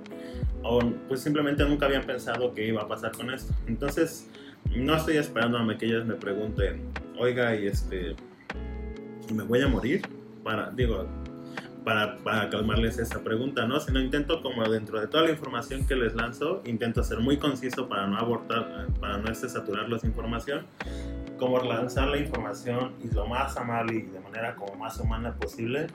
O 0.64 0.80
pues 1.08 1.22
simplemente 1.22 1.64
nunca 1.64 1.86
habían 1.86 2.04
pensado 2.04 2.54
que 2.54 2.66
iba 2.66 2.82
a 2.82 2.88
pasar 2.88 3.12
con 3.12 3.32
esto. 3.32 3.54
Entonces, 3.68 4.30
no 4.74 4.96
estoy 4.96 5.18
esperando 5.18 5.58
a 5.58 5.78
que 5.78 5.86
ellas 5.86 6.06
me 6.06 6.16
pregunten, 6.16 6.82
oiga, 7.18 7.56
y 7.56 7.68
este, 7.68 8.16
¿me 9.34 9.44
voy 9.44 9.62
a 9.62 9.68
morir? 9.68 10.02
Para, 10.44 10.70
digo, 10.72 11.08
para, 11.84 12.18
para, 12.18 12.50
calmarles 12.50 12.98
esa 12.98 13.24
pregunta, 13.24 13.66
¿no? 13.68 13.80
Sino 13.80 14.00
intento 14.00 14.42
como 14.42 14.68
dentro 14.68 15.00
de 15.00 15.08
toda 15.08 15.24
la 15.24 15.32
información 15.32 15.86
que 15.86 15.96
les 15.96 16.16
lanzo, 16.16 16.62
intento 16.66 17.04
ser 17.04 17.20
muy 17.20 17.38
conciso 17.38 17.88
para 17.88 18.08
no 18.08 18.18
abortar, 18.18 18.88
para 19.00 19.18
no 19.18 19.32
este, 19.32 19.50
saturarlos 19.50 20.02
de 20.02 20.08
información, 20.10 20.66
como 21.38 21.60
lanzar 21.60 22.08
la 22.08 22.18
información 22.18 22.94
y 23.04 23.14
lo 23.14 23.28
más 23.28 23.58
amable 23.58 23.96
y 23.96 24.02
de 24.04 24.20
manera 24.20 24.56
como 24.56 24.76
más 24.76 25.00
humana 25.00 25.36
posible, 25.36 25.88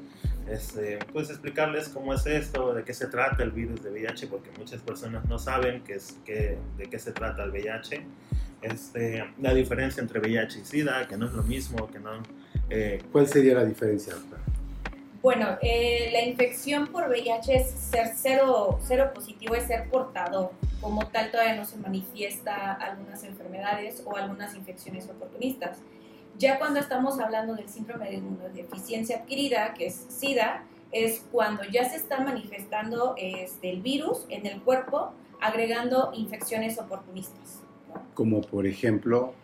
este, 0.49 0.99
pues 1.12 1.31
explicarles 1.31 1.89
cómo 1.89 2.15
es 2.15 2.27
esto, 2.27 2.75
de 2.75 2.85
qué 2.85 2.95
se 2.95 3.07
trata 3.07 3.43
el 3.43 3.50
virus 3.50 3.83
de 3.83 3.91
VIH, 3.91 4.27
porque 4.27 4.50
muchas 4.59 4.83
personas 4.83 5.25
no 5.27 5.39
saben 5.39 5.83
qué 5.83 5.95
es, 5.95 6.19
qué, 6.25 6.59
de 6.77 6.91
qué 6.91 6.99
se 6.99 7.12
trata 7.12 7.45
el 7.45 7.50
VIH, 7.50 8.05
este, 8.62 9.25
la 9.40 9.55
diferencia 9.55 10.00
entre 10.00 10.21
VIH 10.21 10.61
y 10.61 10.64
SIDA, 10.64 11.07
que 11.07 11.17
no 11.17 11.26
es 11.26 11.33
lo 11.33 11.43
mismo, 11.43 11.87
que 11.88 11.99
no... 11.99 12.11
Eh, 12.69 13.02
¿Cuál 13.11 13.26
sería 13.26 13.55
la 13.55 13.64
diferencia, 13.64 14.14
bueno, 15.23 15.59
eh, 15.61 16.09
la 16.12 16.23
infección 16.23 16.87
por 16.87 17.11
VIH 17.11 17.55
es 17.55 17.71
ser 17.73 18.12
cero, 18.17 18.79
cero 18.83 19.11
positivo, 19.14 19.55
es 19.55 19.64
ser 19.64 19.90
portador. 19.90 20.52
Como 20.81 21.07
tal, 21.09 21.31
todavía 21.31 21.57
no 21.57 21.67
se 21.67 21.76
manifiesta 21.76 22.73
algunas 22.73 23.23
enfermedades 23.25 24.02
o 24.07 24.17
algunas 24.17 24.55
infecciones 24.55 25.11
oportunistas. 25.11 25.76
Ya 26.38 26.59
cuando 26.59 26.81
estamos 26.81 27.21
hablando 27.21 27.55
del 27.55 27.69
síndrome 27.69 28.09
de 28.09 28.14
inmunodeficiencia 28.14 29.19
adquirida, 29.19 29.75
que 29.75 29.88
es 29.88 30.07
SIDA, 30.09 30.64
es 30.90 31.23
cuando 31.31 31.64
ya 31.64 31.87
se 31.87 31.97
está 31.97 32.21
manifestando 32.21 33.14
este, 33.19 33.69
el 33.69 33.83
virus 33.83 34.25
en 34.31 34.47
el 34.47 34.62
cuerpo, 34.62 35.12
agregando 35.38 36.12
infecciones 36.14 36.79
oportunistas. 36.79 37.61
Como 38.14 38.40
por 38.40 38.67
ejemplo. 38.67 39.35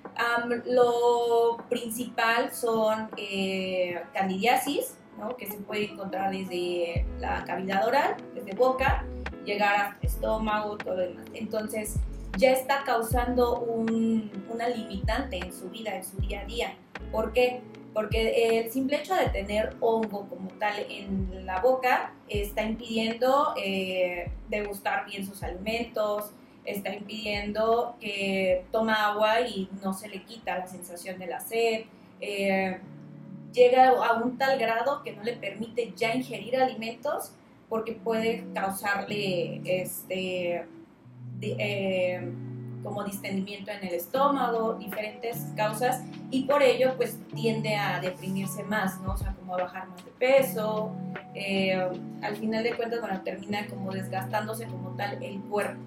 lo 0.67 1.57
principal 1.69 2.53
son 2.53 3.11
eh, 3.17 4.01
candidiasis, 4.13 4.99
que 5.39 5.47
se 5.47 5.59
puede 5.59 5.93
encontrar 5.93 6.31
desde 6.31 7.07
la 7.19 7.45
cavidad 7.45 7.87
oral, 7.87 8.17
desde 8.35 8.55
boca, 8.55 9.05
llegar 9.45 9.77
hasta 9.77 10.07
estómago, 10.07 10.77
todo 10.77 10.97
lo 10.97 11.03
demás. 11.03 11.25
Entonces, 11.33 11.97
ya 12.37 12.53
está 12.53 12.85
causando 12.85 13.61
un, 13.61 14.31
una 14.53 14.69
limitante 14.69 15.39
en 15.39 15.53
su 15.53 15.71
vida, 15.71 15.97
en 15.97 16.05
su 16.05 16.19
día 16.19 16.43
a 16.43 16.45
día. 16.45 16.75
¿Por 17.11 17.33
qué? 17.33 17.63
Porque 17.95 18.61
el 18.61 18.71
simple 18.71 18.99
hecho 18.99 19.15
de 19.15 19.29
tener 19.31 19.75
hongo 19.81 20.29
como 20.29 20.51
tal 20.59 20.75
en 20.91 21.47
la 21.47 21.61
boca 21.61 22.13
está 22.29 22.63
impidiendo 22.63 23.55
eh, 23.57 24.31
degustar 24.51 25.07
bien 25.07 25.25
sus 25.25 25.43
alimentos, 25.43 26.33
está 26.67 26.95
impidiendo 26.95 27.97
que 28.01 28.65
toma 28.73 29.07
agua 29.07 29.41
y 29.41 29.69
no 29.83 29.93
se 29.93 30.09
le 30.09 30.23
quita 30.23 30.59
la 30.59 30.67
sensación 30.67 31.19
de 31.19 31.27
la 31.27 31.41
sed. 31.41 31.85
Eh, 32.21 32.79
llega 33.53 33.89
a 33.89 34.15
un 34.23 34.37
tal 34.37 34.59
grado 34.59 35.03
que 35.03 35.13
no 35.13 35.23
le 35.23 35.35
permite 35.35 35.93
ya 35.97 36.15
ingerir 36.15 36.57
alimentos 36.57 37.33
porque 37.69 37.93
puede 37.93 38.45
causarle 38.55 39.61
este 39.65 40.67
eh, 41.41 42.33
como 42.83 43.03
distendimiento 43.03 43.73
en 43.73 43.85
el 43.85 43.95
estómago, 43.95 44.75
diferentes 44.75 45.49
causas, 45.57 46.05
y 46.31 46.45
por 46.45 46.63
ello 46.63 46.95
pues 46.97 47.19
tiende 47.35 47.75
a 47.75 48.01
deprimirse 48.01 48.63
más, 48.63 49.01
¿no? 49.01 49.15
O 49.15 49.17
sea, 49.17 49.35
como 49.35 49.57
a 49.57 49.63
bajar 49.63 49.89
más 49.89 50.05
de 50.05 50.13
peso, 50.13 50.93
eh, 51.35 51.77
al 52.23 52.37
final 52.37 52.63
de 52.63 52.77
cuentas, 52.77 53.01
bueno, 53.01 53.21
termina 53.23 53.67
como 53.67 53.91
desgastándose 53.91 54.67
como 54.67 54.91
tal 54.91 55.21
el 55.21 55.41
cuerpo. 55.41 55.81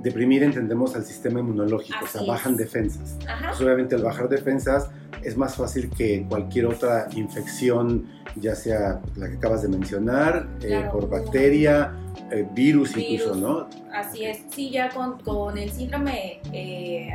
Deprimir 0.00 0.42
entendemos 0.42 0.94
al 0.96 1.04
sistema 1.04 1.40
inmunológico, 1.40 2.04
o 2.04 2.06
sea, 2.06 2.22
bajan 2.22 2.56
defensas. 2.56 3.16
Pues, 3.18 3.60
obviamente 3.60 3.94
al 3.94 4.02
bajar 4.02 4.28
defensas 4.28 4.90
es 5.24 5.36
más 5.36 5.56
fácil 5.56 5.90
que 5.90 6.26
cualquier 6.28 6.66
otra 6.66 7.08
infección, 7.14 8.06
ya 8.36 8.54
sea 8.54 9.00
la 9.16 9.28
que 9.28 9.36
acabas 9.36 9.62
de 9.62 9.68
mencionar, 9.68 10.46
eh, 10.60 10.86
por 10.92 11.08
bacteria, 11.08 11.94
eh, 12.30 12.46
virus, 12.52 12.96
incluso, 12.96 13.34
¿no? 13.34 13.68
Así 13.92 14.24
es, 14.24 14.42
sí, 14.50 14.70
ya 14.70 14.90
con, 14.90 15.18
con 15.20 15.56
el 15.56 15.70
síndrome 15.70 16.40
eh, 16.52 17.08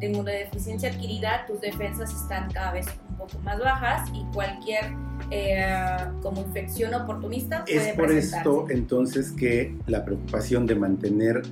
de 0.00 0.06
inmunodeficiencia 0.06 0.90
adquirida, 0.90 1.44
tus 1.46 1.60
defensas 1.60 2.12
están 2.12 2.50
cada 2.50 2.72
vez 2.72 2.86
un 3.10 3.16
poco 3.16 3.38
más 3.40 3.58
bajas 3.58 4.08
y 4.12 4.24
cualquier 4.34 4.92
como 6.22 6.40
infección 6.40 6.94
oportunista 6.94 7.62
puede 7.64 7.90
Es 7.90 7.94
por 7.94 8.10
esto 8.10 8.66
entonces 8.70 9.32
que 9.32 9.76
la 9.86 10.02
preocupación 10.02 10.64
de 10.64 10.74
mantener 10.74 11.42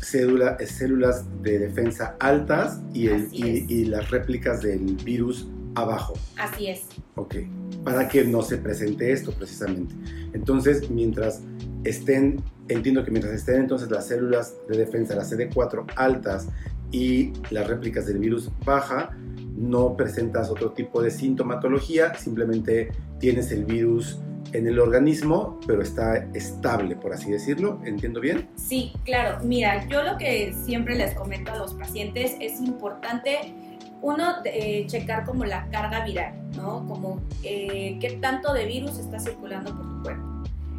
cédula, 0.00 0.56
células 0.64 1.24
de 1.42 1.58
defensa 1.58 2.16
altas 2.20 2.80
y, 2.92 3.08
el, 3.08 3.28
y, 3.32 3.84
las 3.86 4.10
réplicas 4.10 4.62
del 4.62 4.96
virus 5.04 5.48
abajo. 5.74 6.14
Así 6.38 6.68
es. 6.68 6.82
Ok, 7.16 7.36
para 7.84 8.08
que 8.08 8.24
no 8.24 8.42
se 8.42 8.58
presente 8.58 9.12
esto 9.12 9.32
precisamente. 9.32 9.94
Entonces, 10.32 10.90
mientras 10.90 11.42
estén, 11.84 12.42
entiendo 12.68 13.04
que 13.04 13.10
mientras 13.10 13.34
estén 13.34 13.56
entonces 13.62 13.90
las 13.90 14.06
células 14.06 14.54
de 14.68 14.78
defensa, 14.78 15.14
las 15.14 15.32
CD4 15.32 15.92
altas 15.96 16.48
y 16.92 17.32
las 17.50 17.66
réplicas 17.66 18.06
del 18.06 18.18
virus 18.18 18.50
baja, 18.64 19.10
no 19.56 19.96
presentas 19.96 20.50
otro 20.50 20.72
tipo 20.72 21.02
de 21.02 21.10
sintomatología, 21.10 22.14
simplemente 22.14 22.92
tienes 23.18 23.50
el 23.52 23.64
virus 23.64 24.18
en 24.56 24.66
el 24.66 24.78
organismo, 24.78 25.60
pero 25.66 25.82
está 25.82 26.16
estable, 26.32 26.96
por 26.96 27.12
así 27.12 27.30
decirlo. 27.30 27.80
¿Entiendo 27.84 28.20
bien? 28.20 28.48
Sí, 28.56 28.92
claro. 29.04 29.38
Mira, 29.44 29.86
yo 29.88 30.02
lo 30.02 30.16
que 30.16 30.54
siempre 30.64 30.96
les 30.96 31.14
comento 31.14 31.52
a 31.52 31.58
los 31.58 31.74
pacientes 31.74 32.36
es 32.40 32.60
importante, 32.60 33.54
uno, 34.00 34.36
eh, 34.44 34.86
checar 34.86 35.24
como 35.24 35.44
la 35.44 35.68
carga 35.68 36.04
viral, 36.04 36.34
¿no? 36.56 36.86
Como 36.86 37.20
eh, 37.42 37.98
qué 38.00 38.12
tanto 38.20 38.52
de 38.54 38.66
virus 38.66 38.98
está 38.98 39.18
circulando 39.18 39.74
por 39.74 39.86
tu 39.88 40.02
cuerpo. 40.02 40.24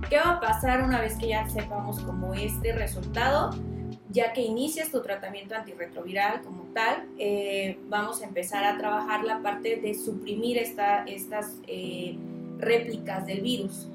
¿Qué 0.09 0.17
va 0.17 0.31
a 0.31 0.39
pasar 0.39 0.83
una 0.83 1.01
vez 1.01 1.15
que 1.15 1.27
ya 1.29 1.47
sepamos 1.49 1.99
como 1.99 2.33
este 2.33 2.71
resultado? 2.73 3.51
Ya 4.09 4.33
que 4.33 4.41
inicias 4.41 4.89
tu 4.89 5.01
tratamiento 5.01 5.53
antirretroviral 5.53 6.41
como 6.41 6.63
tal, 6.73 7.07
eh, 7.19 7.77
vamos 7.89 8.21
a 8.21 8.25
empezar 8.25 8.63
a 8.63 8.77
trabajar 8.77 9.23
la 9.23 9.41
parte 9.41 9.75
de 9.75 9.93
suprimir 9.93 10.57
esta, 10.57 11.03
estas 11.03 11.57
réplicas 12.59 13.25
del 13.25 13.41
virus. 13.41 13.87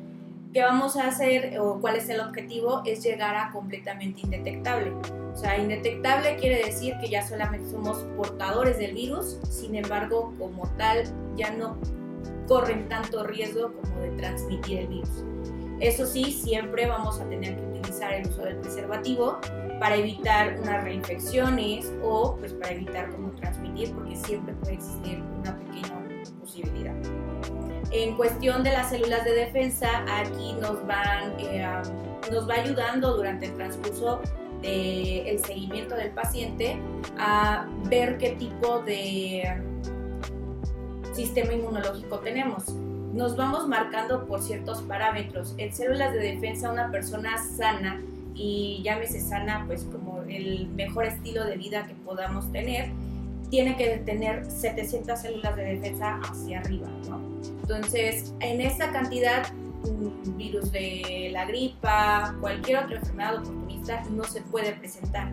¿Qué 0.52 0.62
vamos 0.62 0.96
a 0.96 1.08
hacer 1.08 1.58
o 1.58 1.80
cuál 1.80 1.96
es 1.96 2.08
el 2.10 2.20
objetivo? 2.20 2.82
Es 2.84 3.02
llegar 3.02 3.36
a 3.36 3.50
completamente 3.52 4.20
indetectable. 4.20 4.92
O 5.32 5.36
sea, 5.36 5.58
indetectable 5.58 6.36
quiere 6.36 6.62
decir 6.62 6.94
que 7.00 7.08
ya 7.08 7.26
solamente 7.26 7.70
somos 7.70 7.98
portadores 8.16 8.78
del 8.78 8.94
virus, 8.94 9.38
sin 9.48 9.74
embargo, 9.76 10.34
como 10.38 10.68
tal, 10.76 11.04
ya 11.36 11.50
no 11.52 11.78
corren 12.46 12.86
tanto 12.88 13.24
riesgo 13.24 13.72
como 13.72 14.00
de 14.00 14.10
transmitir 14.10 14.80
el 14.80 14.88
virus. 14.88 15.24
Eso 15.80 16.06
sí, 16.06 16.24
siempre 16.30 16.86
vamos 16.86 17.18
a 17.18 17.28
tener 17.28 17.56
que 17.56 17.78
utilizar 17.78 18.12
el 18.12 18.28
uso 18.28 18.42
del 18.44 18.56
preservativo 18.56 19.38
para 19.80 19.96
evitar 19.96 20.60
unas 20.60 20.84
reinfecciones 20.84 21.90
o 22.04 22.36
pues 22.36 22.52
para 22.52 22.72
evitar 22.72 23.10
cómo 23.10 23.30
transmitir, 23.32 23.92
porque 23.94 24.16
siempre 24.16 24.54
puede 24.54 24.74
existir 24.74 25.22
una 25.40 25.58
pequeña 25.58 26.22
posibilidad. 26.40 26.94
En 27.92 28.16
cuestión 28.16 28.62
de 28.62 28.72
las 28.72 28.88
células 28.88 29.24
de 29.24 29.32
defensa, 29.32 30.04
aquí 30.08 30.54
nos, 30.60 30.86
van, 30.86 31.38
eh, 31.38 31.66
nos 32.30 32.48
va 32.48 32.54
ayudando 32.54 33.16
durante 33.16 33.46
el 33.46 33.56
transcurso 33.56 34.22
del 34.62 35.38
seguimiento 35.44 35.94
del 35.96 36.10
paciente 36.10 36.78
a 37.18 37.66
ver 37.90 38.16
qué 38.16 38.30
tipo 38.30 38.80
de 38.80 39.60
sistema 41.12 41.52
inmunológico 41.52 42.20
tenemos. 42.20 42.70
Nos 43.12 43.36
vamos 43.36 43.68
marcando 43.68 44.24
por 44.26 44.40
ciertos 44.40 44.80
parámetros. 44.82 45.54
En 45.58 45.74
células 45.74 46.14
de 46.14 46.20
defensa, 46.20 46.70
una 46.70 46.90
persona 46.90 47.36
sana, 47.36 48.00
y 48.34 48.80
llámese 48.82 49.20
sana, 49.20 49.64
pues 49.66 49.84
como 49.84 50.22
el 50.22 50.68
mejor 50.68 51.04
estilo 51.04 51.44
de 51.44 51.56
vida 51.56 51.86
que 51.86 51.94
podamos 51.94 52.50
tener, 52.52 52.90
tiene 53.52 53.76
que 53.76 53.98
tener 53.98 54.50
700 54.50 55.20
células 55.20 55.54
de 55.56 55.64
defensa 55.74 56.18
hacia 56.22 56.60
arriba, 56.60 56.88
¿no? 57.06 57.20
Entonces, 57.60 58.32
en 58.40 58.62
esa 58.62 58.90
cantidad, 58.92 59.44
un 59.84 60.38
virus 60.38 60.72
de 60.72 61.28
la 61.32 61.44
gripa, 61.44 62.34
cualquier 62.40 62.78
otra 62.78 62.96
enfermedad 62.96 63.36
oportunista 63.36 64.02
no 64.10 64.24
se 64.24 64.40
puede 64.40 64.72
presentar. 64.72 65.30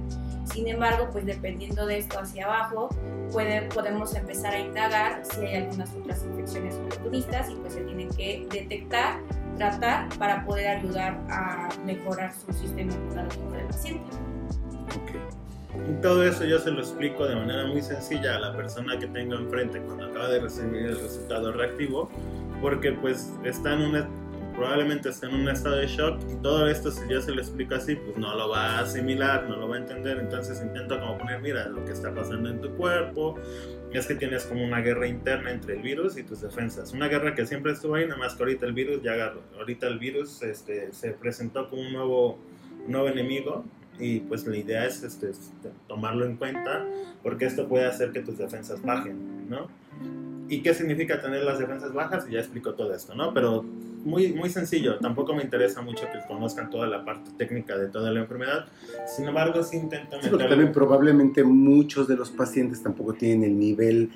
Sin 0.52 0.68
embargo, 0.68 1.08
pues 1.14 1.26
dependiendo 1.26 1.86
de 1.86 2.00
esto 2.00 2.20
hacia 2.20 2.44
abajo, 2.44 2.90
puede, 3.32 3.62
podemos 3.70 4.14
empezar 4.14 4.54
a 4.54 4.60
indagar 4.60 5.22
si 5.24 5.40
hay 5.46 5.64
algunas 5.64 5.96
otras 5.96 6.22
infecciones 6.26 6.76
oportunistas 6.76 7.50
y 7.50 7.56
pues 7.56 7.72
se 7.72 7.82
tienen 7.84 8.10
que 8.10 8.46
detectar, 8.52 9.22
tratar 9.56 10.10
para 10.18 10.44
poder 10.44 10.68
ayudar 10.68 11.18
a 11.30 11.70
mejorar 11.86 12.34
su 12.34 12.52
sistema 12.52 12.92
inmunológico 12.92 13.52
del 13.52 13.66
paciente. 13.68 14.12
Y 15.76 16.02
todo 16.02 16.24
eso 16.24 16.46
yo 16.46 16.60
se 16.60 16.72
lo 16.72 16.80
explico 16.80 17.28
de 17.28 17.36
manera 17.36 17.68
muy 17.68 17.82
sencilla 17.82 18.36
a 18.36 18.40
la 18.40 18.56
persona 18.56 18.98
que 18.98 19.08
tengo 19.08 19.36
enfrente 19.36 19.80
cuando 19.82 20.06
acaba 20.06 20.30
de 20.30 20.40
recibir 20.40 20.88
el 20.88 21.00
resultado 21.00 21.52
reactivo, 21.52 22.10
porque 22.60 22.92
pues 22.94 23.32
está 23.44 23.74
en 23.74 23.82
una, 23.82 24.10
probablemente 24.56 25.10
está 25.10 25.28
en 25.28 25.36
un 25.36 25.48
estado 25.48 25.76
de 25.76 25.88
shock 25.88 26.20
y 26.32 26.42
todo 26.42 26.68
esto 26.68 26.90
si 26.90 27.08
yo 27.08 27.22
se 27.22 27.32
lo 27.32 27.42
explico 27.42 27.76
así, 27.76 27.96
pues 27.96 28.18
no 28.18 28.36
lo 28.36 28.50
va 28.50 28.78
a 28.78 28.80
asimilar, 28.80 29.48
no 29.48 29.58
lo 29.58 29.70
va 29.70 29.76
a 29.76 29.80
entender, 29.80 30.18
entonces 30.18 30.60
intento 30.62 31.00
como 31.00 31.20
poner, 31.20 31.40
mira, 31.40 31.68
lo 31.68 31.86
que 31.86 31.92
está 31.92 32.14
pasando 32.16 32.50
en 32.50 32.60
tu 32.62 32.72
cuerpo, 32.72 33.36
es 33.94 34.08
que 34.08 34.16
tienes 34.16 34.46
como 34.46 34.66
una 34.66 34.82
guerra 34.82 35.08
interna 35.08 35.52
entre 35.52 35.76
el 35.76 35.82
virus 35.84 36.18
y 36.18 36.24
tus 36.24 36.42
defensas. 36.42 36.94
Una 36.94 37.08
guerra 37.08 37.36
que 37.36 37.46
siempre 37.46 37.72
estuvo 37.72 37.96
ahí, 37.96 38.06
nada 38.06 38.18
más 38.18 38.36
que 38.36 38.44
ahorita 38.44 38.66
el 38.66 38.74
virus 38.74 39.02
ya 39.02 39.14
agarró. 39.14 39.42
Ahorita 39.58 39.88
el 39.88 39.98
virus 39.98 40.42
este, 40.44 40.92
se 40.94 41.12
presentó 41.12 41.70
como 41.70 41.84
un 41.84 41.94
nuevo, 41.94 42.40
un 42.86 42.92
nuevo 42.92 43.08
enemigo 43.08 43.66
y 44.00 44.20
pues 44.22 44.46
la 44.48 44.56
idea 44.58 44.86
es 44.86 45.04
este, 45.04 45.30
este, 45.30 45.70
tomarlo 45.88 46.26
en 46.26 46.38
cuenta 46.38 46.86
porque 47.24 47.46
esto 47.46 47.68
puede 47.68 47.86
hacer 47.86 48.12
que 48.12 48.22
tus 48.22 48.38
defensas 48.38 48.82
bajen, 48.82 49.50
¿no? 49.50 49.68
¿Y 50.48 50.62
qué 50.62 50.74
significa 50.74 51.22
tener 51.22 51.44
las 51.44 51.60
defensas 51.60 51.94
bajas? 51.94 52.26
Y 52.28 52.34
ya 52.34 52.40
explico 52.40 52.74
todo 52.74 52.94
esto, 52.94 53.14
¿no? 53.14 53.34
Pero 53.34 53.64
muy, 54.04 54.32
muy 54.34 54.50
sencillo, 54.50 54.98
tampoco 55.00 55.36
me 55.36 55.44
interesa 55.44 55.82
mucho 55.82 56.06
que 56.12 56.20
conozcan 56.28 56.70
toda 56.70 56.88
la 56.88 57.04
parte 57.04 57.30
técnica 57.38 57.78
de 57.78 57.88
toda 57.90 58.10
la 58.12 58.22
enfermedad, 58.22 58.66
sin 59.06 59.28
embargo 59.28 59.62
sí 59.62 59.76
intento 59.78 60.18
Sí, 60.22 60.30
meterle- 60.30 60.48
también 60.50 60.72
probablemente 60.72 61.44
muchos 61.44 62.08
de 62.08 62.16
los 62.16 62.30
pacientes 62.32 62.82
tampoco 62.82 63.14
tienen 63.14 63.44
el 63.44 63.60
nivel 63.60 64.10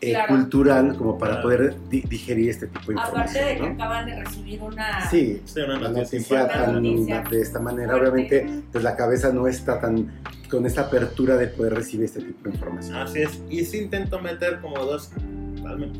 eh, 0.00 0.10
Claro. 0.10 0.28
cultural 0.34 0.96
como 0.96 1.18
para 1.18 1.32
Claro. 1.34 1.42
poder 1.48 1.74
di- 1.88 2.02
digerir 2.02 2.50
este 2.50 2.66
tipo 2.68 2.92
de 2.92 2.98
Aparte 3.00 3.38
de 3.38 3.44
que 3.44 3.50
información, 3.52 3.68
¿no? 3.78 3.84
acaban 3.84 4.06
de 4.06 4.24
recibir 4.24 4.62
una... 4.62 5.10
Sí, 5.10 5.42
Sí, 5.44 5.60
una 5.60 5.78
noticia 5.88 6.48
tan, 6.48 6.82
noticia 6.82 7.24
de 7.30 7.40
esta 7.40 7.58
manera, 7.60 7.92
fuerte. 7.96 8.10
obviamente, 8.10 8.62
pues 8.72 8.84
la 8.84 8.96
cabeza 8.96 9.32
no 9.32 9.46
está 9.46 9.80
tan 9.80 10.10
con 10.50 10.66
esta 10.66 10.82
apertura 10.82 11.36
de 11.36 11.46
poder 11.48 11.74
recibir 11.74 12.04
este 12.04 12.20
tipo 12.20 12.44
de 12.48 12.50
información. 12.54 12.96
Así 12.96 13.22
es, 13.22 13.40
y 13.48 13.64
sí 13.64 13.78
intento 13.78 14.20
meter 14.20 14.60
como 14.60 14.76
dos, 14.84 15.10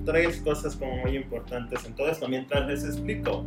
tres 0.04 0.38
cosas 0.42 0.76
como 0.76 0.96
muy 0.98 1.16
importantes 1.16 1.84
en 1.84 1.94
todo 1.94 2.08
esto, 2.08 2.28
mientras 2.28 2.66
les 2.66 2.84
explico 2.84 3.44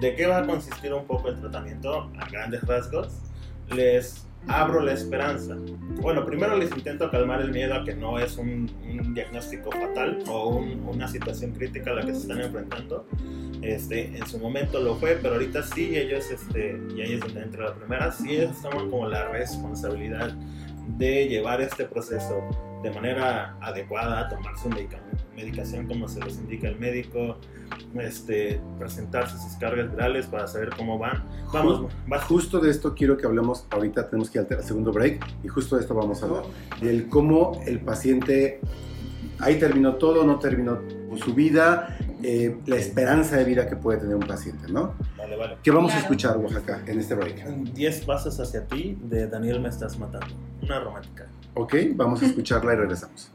de 0.00 0.14
qué 0.14 0.26
va 0.26 0.38
a 0.38 0.46
consistir 0.46 0.92
un 0.94 1.04
poco 1.06 1.28
el 1.28 1.40
tratamiento 1.40 2.10
a 2.18 2.28
grandes 2.30 2.62
rasgos, 2.62 3.08
les 3.74 4.24
abro 4.48 4.80
la 4.80 4.92
esperanza. 4.92 5.56
Bueno, 6.00 6.24
primero 6.24 6.56
les 6.56 6.70
intento 6.70 7.10
calmar 7.10 7.40
el 7.40 7.50
miedo 7.52 7.74
a 7.74 7.84
que 7.84 7.94
no 7.94 8.18
es 8.18 8.36
un, 8.38 8.70
diagnóstico 9.14 9.70
fatal 9.70 10.18
o 10.28 10.48
un- 10.56 10.82
una 10.88 11.08
situación 11.08 11.52
crítica 11.52 11.90
a 11.90 11.94
la 11.94 12.02
que 12.02 12.14
se 12.14 12.20
están 12.22 12.40
enfrentando. 12.40 13.06
Este, 13.62 14.16
en 14.16 14.26
su 14.26 14.38
momento 14.38 14.80
lo 14.80 14.94
fue, 14.96 15.18
pero 15.20 15.34
ahorita 15.34 15.62
sí 15.62 15.96
ellos, 15.96 16.30
este, 16.30 16.80
y 16.96 17.00
ahí 17.00 17.14
es 17.14 17.20
donde 17.20 17.42
entra 17.42 17.64
la 17.70 17.74
primera, 17.74 18.12
sí 18.12 18.36
ellos 18.36 18.60
toman 18.62 18.88
como 18.90 19.08
la 19.08 19.28
responsabilidad 19.28 20.32
de 20.96 21.28
llevar 21.28 21.60
este 21.60 21.84
proceso 21.84 22.40
de 22.82 22.90
manera 22.90 23.56
adecuada, 23.60 24.28
tomar 24.28 24.56
su 24.58 24.68
medica- 24.68 24.98
medicación 25.34 25.86
como 25.86 26.08
se 26.08 26.20
les 26.20 26.36
indica 26.38 26.68
el 26.68 26.78
médico, 26.78 27.36
este, 27.98 28.60
presentarse 28.78 29.36
sus 29.38 29.52
cargas 29.56 29.90
virales 29.90 30.26
para 30.26 30.46
saber 30.48 30.70
cómo 30.76 30.98
van. 30.98 31.24
Vamos, 31.52 31.92
vas 32.06 32.24
Justo 32.24 32.58
de 32.60 32.70
esto 32.70 32.94
quiero 32.94 33.16
que 33.16 33.26
hablemos, 33.26 33.66
ahorita 33.70 34.08
tenemos 34.08 34.30
que 34.30 34.38
ir 34.40 34.46
al 34.50 34.62
segundo 34.64 34.92
break, 34.92 35.24
y 35.44 35.48
justo 35.48 35.76
de 35.76 35.82
esto 35.82 35.94
vamos 35.94 36.22
a 36.22 36.26
hablar, 36.26 36.42
del 36.80 37.08
cómo 37.08 37.60
el 37.66 37.80
paciente, 37.80 38.60
ahí 39.40 39.58
terminó 39.58 39.94
todo, 39.94 40.24
no 40.24 40.38
terminó 40.38 40.78
su 41.24 41.34
vida, 41.34 41.96
eh, 42.22 42.56
la 42.66 42.76
esperanza 42.76 43.36
de 43.36 43.44
vida 43.44 43.68
que 43.68 43.76
puede 43.76 43.98
tener 43.98 44.14
un 44.16 44.26
paciente, 44.26 44.70
¿no? 44.72 44.94
Vale, 45.16 45.36
vale. 45.36 45.56
¿Qué 45.62 45.70
vamos 45.70 45.90
a 45.92 45.94
Claro. 45.94 46.04
escuchar, 46.04 46.36
Oaxaca, 46.38 46.82
en 46.86 46.98
este 47.00 47.14
break? 47.14 47.44
10 47.74 48.04
pasos 48.04 48.38
hacia 48.40 48.66
ti 48.66 48.98
de 49.02 49.26
Daniel 49.28 49.60
me 49.60 49.68
estás 49.68 49.98
matando. 49.98 50.26
Una 50.62 50.80
romántica. 50.80 51.26
Ok, 51.60 51.74
vamos 51.96 52.22
a 52.22 52.26
escucharla 52.26 52.74
y 52.74 52.76
regresamos. 52.76 53.32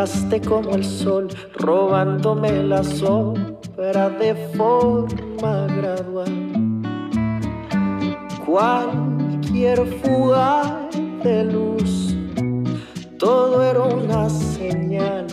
Llegaste 0.00 0.40
como 0.40 0.70
el 0.70 0.82
sol, 0.82 1.28
robándome 1.58 2.62
la 2.62 2.82
sombra 2.82 4.08
de 4.08 4.34
forma 4.56 5.66
gradual. 5.66 6.32
Cualquier 8.46 9.84
fuga 10.02 10.88
de 11.22 11.44
luz, 11.44 12.16
todo 13.18 13.62
era 13.62 13.82
una 13.82 14.30
señal. 14.30 15.26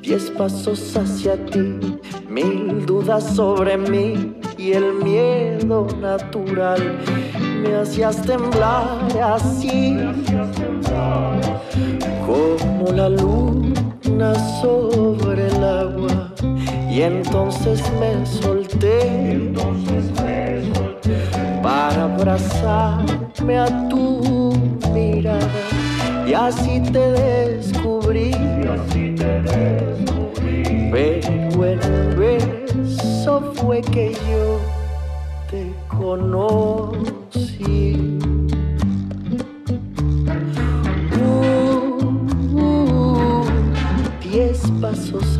Diez 0.00 0.30
pasos 0.30 0.96
hacia 0.96 1.36
ti, 1.44 1.98
mil 2.30 2.86
dudas 2.86 3.36
sobre 3.36 3.76
mí 3.76 4.34
y 4.56 4.72
el 4.72 4.94
miedo 5.04 5.86
natural 6.00 6.80
me 7.62 7.74
hacías 7.74 8.22
temblar 8.22 9.06
así 9.22 9.98
la 12.96 13.10
luna 13.10 14.34
sobre 14.62 15.48
el 15.48 15.62
agua 15.62 16.32
y 16.90 17.02
entonces 17.02 17.82
me 18.00 18.24
solté. 18.24 19.52
Para 21.62 22.04
abrazarme 22.04 23.58
a 23.58 23.88
tu 23.88 24.54
mirada 24.94 25.46
y 26.26 26.32
así 26.32 26.80
te 26.80 27.12
descubrí. 27.12 28.30
Pero 30.90 31.64
en 31.64 31.80
un 31.84 32.18
beso 32.18 33.52
fue 33.56 33.82
que 33.82 34.12
yo 34.12 34.58
te 35.50 35.70
conocí. 35.88 37.16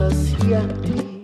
Hacia 0.01 0.67
ti. 0.83 1.23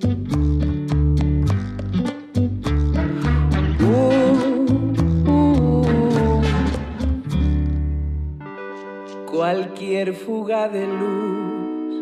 Cualquier 9.31 10.15
fuga 10.15 10.69
de 10.69 10.87
luz 10.87 11.93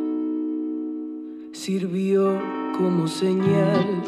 sirvió 1.52 2.38
como 2.76 3.08
señal. 3.08 4.02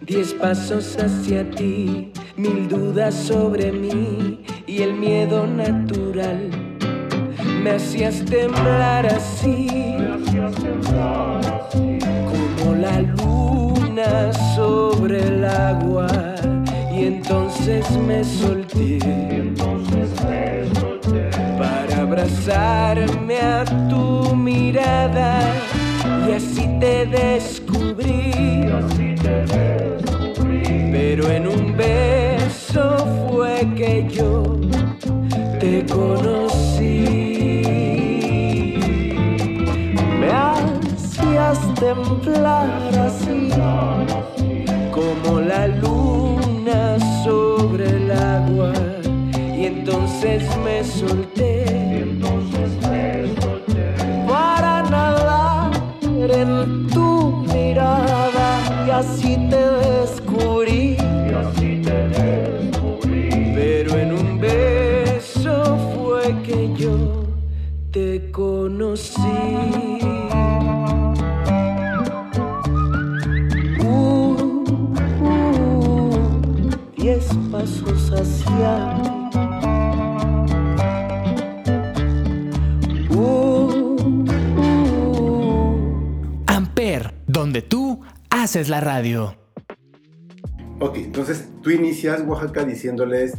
Diez 0.00 0.32
pasos 0.34 0.96
hacia 0.98 1.50
ti, 1.50 2.12
mil 2.36 2.68
dudas 2.68 3.14
sobre 3.14 3.72
mí 3.72 4.44
y 4.66 4.82
el 4.82 4.94
miedo 4.94 5.46
natural. 5.46 6.65
Me 7.66 7.72
hacías 7.72 8.24
temblar 8.24 9.06
así, 9.06 9.66
como 12.60 12.76
la 12.76 13.00
luna 13.00 14.32
sobre 14.54 15.20
el 15.26 15.44
agua. 15.44 16.06
Y 16.94 17.06
entonces 17.06 17.84
me 18.06 18.22
solté 18.22 19.00
para 21.58 22.02
abrazarme 22.02 23.40
a 23.40 23.64
tu 23.88 24.36
mirada 24.36 25.40
y 26.28 26.34
así 26.34 26.68
te 26.78 27.04
descubrí. 27.06 28.70
Pero 30.92 31.30
en 31.32 31.48
un 31.48 31.76
beso 31.76 32.96
fue 33.28 33.66
que 33.74 34.06
yo 34.08 34.44
te 35.58 35.84
conocí. 35.86 36.45
Me 41.78 42.85
donde 87.36 87.60
tú 87.60 88.00
haces 88.30 88.70
la 88.70 88.80
radio. 88.80 89.36
Ok, 90.80 90.96
entonces 90.96 91.48
tú 91.62 91.70
inicias 91.70 92.22
Oaxaca 92.26 92.64
diciéndoles, 92.64 93.34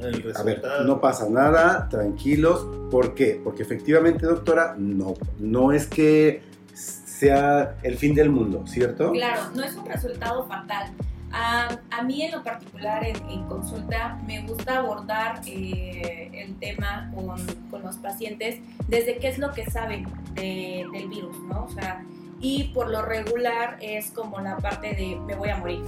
El 0.00 0.32
a 0.36 0.42
ver, 0.42 0.62
no 0.84 1.00
pasa 1.00 1.28
nada, 1.30 1.88
tranquilos. 1.88 2.66
¿Por 2.90 3.14
qué? 3.14 3.40
Porque 3.42 3.62
efectivamente, 3.62 4.26
doctora, 4.26 4.74
no, 4.76 5.14
no 5.38 5.70
es 5.70 5.86
que 5.86 6.42
sea 6.74 7.76
el 7.84 7.96
fin 7.96 8.14
del 8.16 8.30
mundo, 8.30 8.66
¿cierto? 8.66 9.12
Claro, 9.12 9.42
no 9.54 9.62
es 9.62 9.76
un 9.76 9.86
resultado 9.86 10.44
fatal. 10.48 10.90
A, 11.32 11.68
a 11.90 12.02
mí 12.02 12.22
en 12.22 12.32
lo 12.32 12.42
particular 12.42 13.04
en, 13.04 13.16
en 13.30 13.44
consulta 13.44 14.18
me 14.26 14.44
gusta 14.46 14.78
abordar 14.78 15.40
eh, 15.46 16.30
el 16.34 16.56
tema 16.58 17.10
con, 17.14 17.36
con 17.70 17.82
los 17.82 17.96
pacientes 17.96 18.58
desde 18.88 19.18
qué 19.18 19.28
es 19.28 19.38
lo 19.38 19.52
que 19.52 19.68
saben 19.70 20.04
de- 20.34 20.84
del 20.92 21.08
virus, 21.08 21.36
¿no? 21.48 21.64
O 21.64 21.70
sea, 21.70 22.04
y 22.40 22.64
por 22.74 22.90
lo 22.90 23.02
regular 23.02 23.78
es 23.80 24.10
como 24.10 24.40
la 24.40 24.56
parte 24.58 24.94
de 24.94 25.16
me 25.26 25.34
voy 25.34 25.48
a 25.48 25.56
morir, 25.56 25.82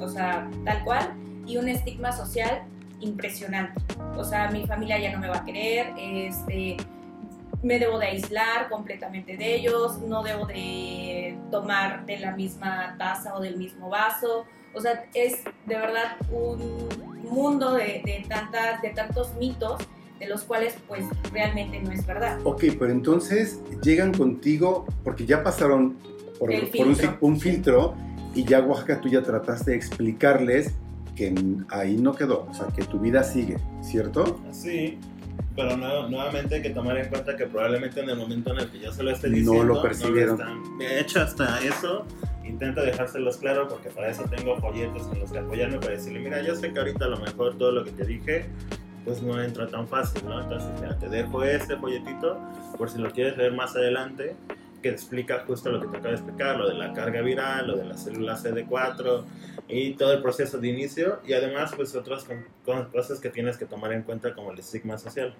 o 0.00 0.08
sea, 0.08 0.48
tal 0.64 0.84
cual, 0.84 1.14
y 1.46 1.56
un 1.56 1.68
estigma 1.68 2.12
social 2.12 2.62
impresionante. 3.00 3.80
O 4.16 4.24
sea, 4.24 4.50
mi 4.50 4.66
familia 4.66 4.98
ya 4.98 5.12
no 5.12 5.18
me 5.18 5.28
va 5.28 5.38
a 5.38 5.44
querer, 5.44 5.92
este, 5.98 6.76
me 7.62 7.78
debo 7.78 7.98
de 7.98 8.06
aislar 8.06 8.68
completamente 8.68 9.36
de 9.36 9.54
ellos, 9.56 9.98
no 9.98 10.22
debo 10.22 10.46
de 10.46 11.38
tomar 11.50 12.06
de 12.06 12.18
la 12.18 12.32
misma 12.32 12.94
taza 12.98 13.34
o 13.34 13.40
del 13.40 13.56
mismo 13.56 13.90
vaso. 13.90 14.46
O 14.74 14.80
sea, 14.80 15.06
es 15.14 15.42
de 15.66 15.74
verdad 15.74 16.16
un 16.30 16.88
mundo 17.22 17.74
de, 17.74 18.02
de 18.04 18.24
tantas, 18.28 18.80
de 18.82 18.90
tantos 18.90 19.34
mitos 19.34 19.80
de 20.18 20.26
los 20.28 20.42
cuales 20.44 20.74
pues 20.88 21.04
realmente 21.32 21.80
no 21.80 21.92
es 21.92 22.06
verdad. 22.06 22.38
Ok, 22.44 22.64
pero 22.78 22.90
entonces 22.90 23.60
llegan 23.82 24.12
contigo 24.14 24.86
porque 25.04 25.26
ya 25.26 25.42
pasaron 25.42 25.96
por, 26.38 26.50
por 26.50 26.50
un, 26.50 26.66
filtro. 26.66 26.94
fi- 26.96 27.16
un 27.20 27.40
filtro 27.40 27.94
y 28.34 28.44
ya 28.44 28.60
Oaxaca 28.60 29.00
tú 29.00 29.08
ya 29.08 29.22
trataste 29.22 29.72
de 29.72 29.76
explicarles 29.76 30.74
que 31.14 31.34
ahí 31.70 31.96
no 31.96 32.14
quedó, 32.14 32.46
o 32.50 32.54
sea, 32.54 32.66
que 32.68 32.84
tu 32.84 32.98
vida 32.98 33.22
sigue, 33.24 33.56
¿cierto? 33.80 34.38
Sí, 34.52 34.98
pero 35.54 35.74
no- 35.76 36.08
nuevamente 36.10 36.56
hay 36.56 36.62
que 36.62 36.70
tomar 36.70 36.98
en 36.98 37.08
cuenta 37.08 37.34
que 37.36 37.46
probablemente 37.46 38.00
en 38.00 38.10
el 38.10 38.16
momento 38.18 38.52
en 38.52 38.60
el 38.60 38.70
que 38.70 38.80
yo 38.80 38.92
se 38.92 39.02
lo 39.02 39.10
esté 39.12 39.28
No 39.30 39.34
diciendo, 39.36 39.64
lo 39.64 39.82
percibieron. 39.82 40.38
están- 40.38 40.78
de 40.78 41.00
hecho, 41.00 41.20
hasta 41.22 41.58
eso, 41.64 42.04
intento 42.44 42.82
dejárselos 42.82 43.38
claro 43.38 43.66
porque 43.66 43.88
para 43.88 44.10
eso 44.10 44.24
tengo 44.24 44.56
folletos 44.58 45.08
en 45.12 45.20
los 45.20 45.32
que 45.32 45.38
apoyarme 45.38 45.78
para 45.78 45.92
decirle, 45.92 46.20
mira, 46.20 46.42
yo 46.42 46.54
sé 46.54 46.70
que 46.72 46.78
ahorita 46.78 47.06
a 47.06 47.08
lo 47.08 47.18
mejor 47.18 47.56
todo 47.56 47.72
lo 47.72 47.84
que 47.84 47.92
te 47.92 48.04
dije 48.04 48.44
pues 49.06 49.22
no 49.22 49.40
entra 49.42 49.66
tan 49.68 49.86
fácil, 49.88 50.22
¿no? 50.26 50.42
Entonces, 50.42 50.68
mira, 50.80 50.98
te 50.98 51.08
dejo 51.08 51.42
este 51.44 51.76
folletito 51.76 52.38
por 52.76 52.90
si 52.90 52.98
lo 52.98 53.10
quieres 53.10 53.38
leer 53.38 53.52
más 53.54 53.74
adelante, 53.76 54.36
que 54.82 54.88
explica 54.90 55.44
justo 55.46 55.70
lo 55.70 55.80
que 55.80 55.86
te 55.86 55.96
acabo 55.96 56.08
de 56.10 56.14
explicar, 56.16 56.56
lo 56.58 56.68
de 56.68 56.74
la 56.74 56.92
carga 56.92 57.22
viral, 57.22 57.68
lo 57.68 57.76
de 57.76 57.84
la 57.86 57.96
célula 57.96 58.36
CD4 58.36 59.24
y 59.68 59.94
todo 59.94 60.12
el 60.12 60.20
proceso 60.22 60.58
de 60.58 60.68
inicio 60.68 61.20
y 61.26 61.32
además 61.32 61.72
pues 61.74 61.94
otras 61.94 62.24
con- 62.24 62.44
con- 62.64 62.84
cosas 62.90 63.18
que 63.18 63.30
tienes 63.30 63.56
que 63.56 63.64
tomar 63.64 63.92
en 63.92 64.02
cuenta 64.02 64.34
como 64.34 64.52
el 64.52 64.58
estigma 64.58 64.98
social. 64.98 65.34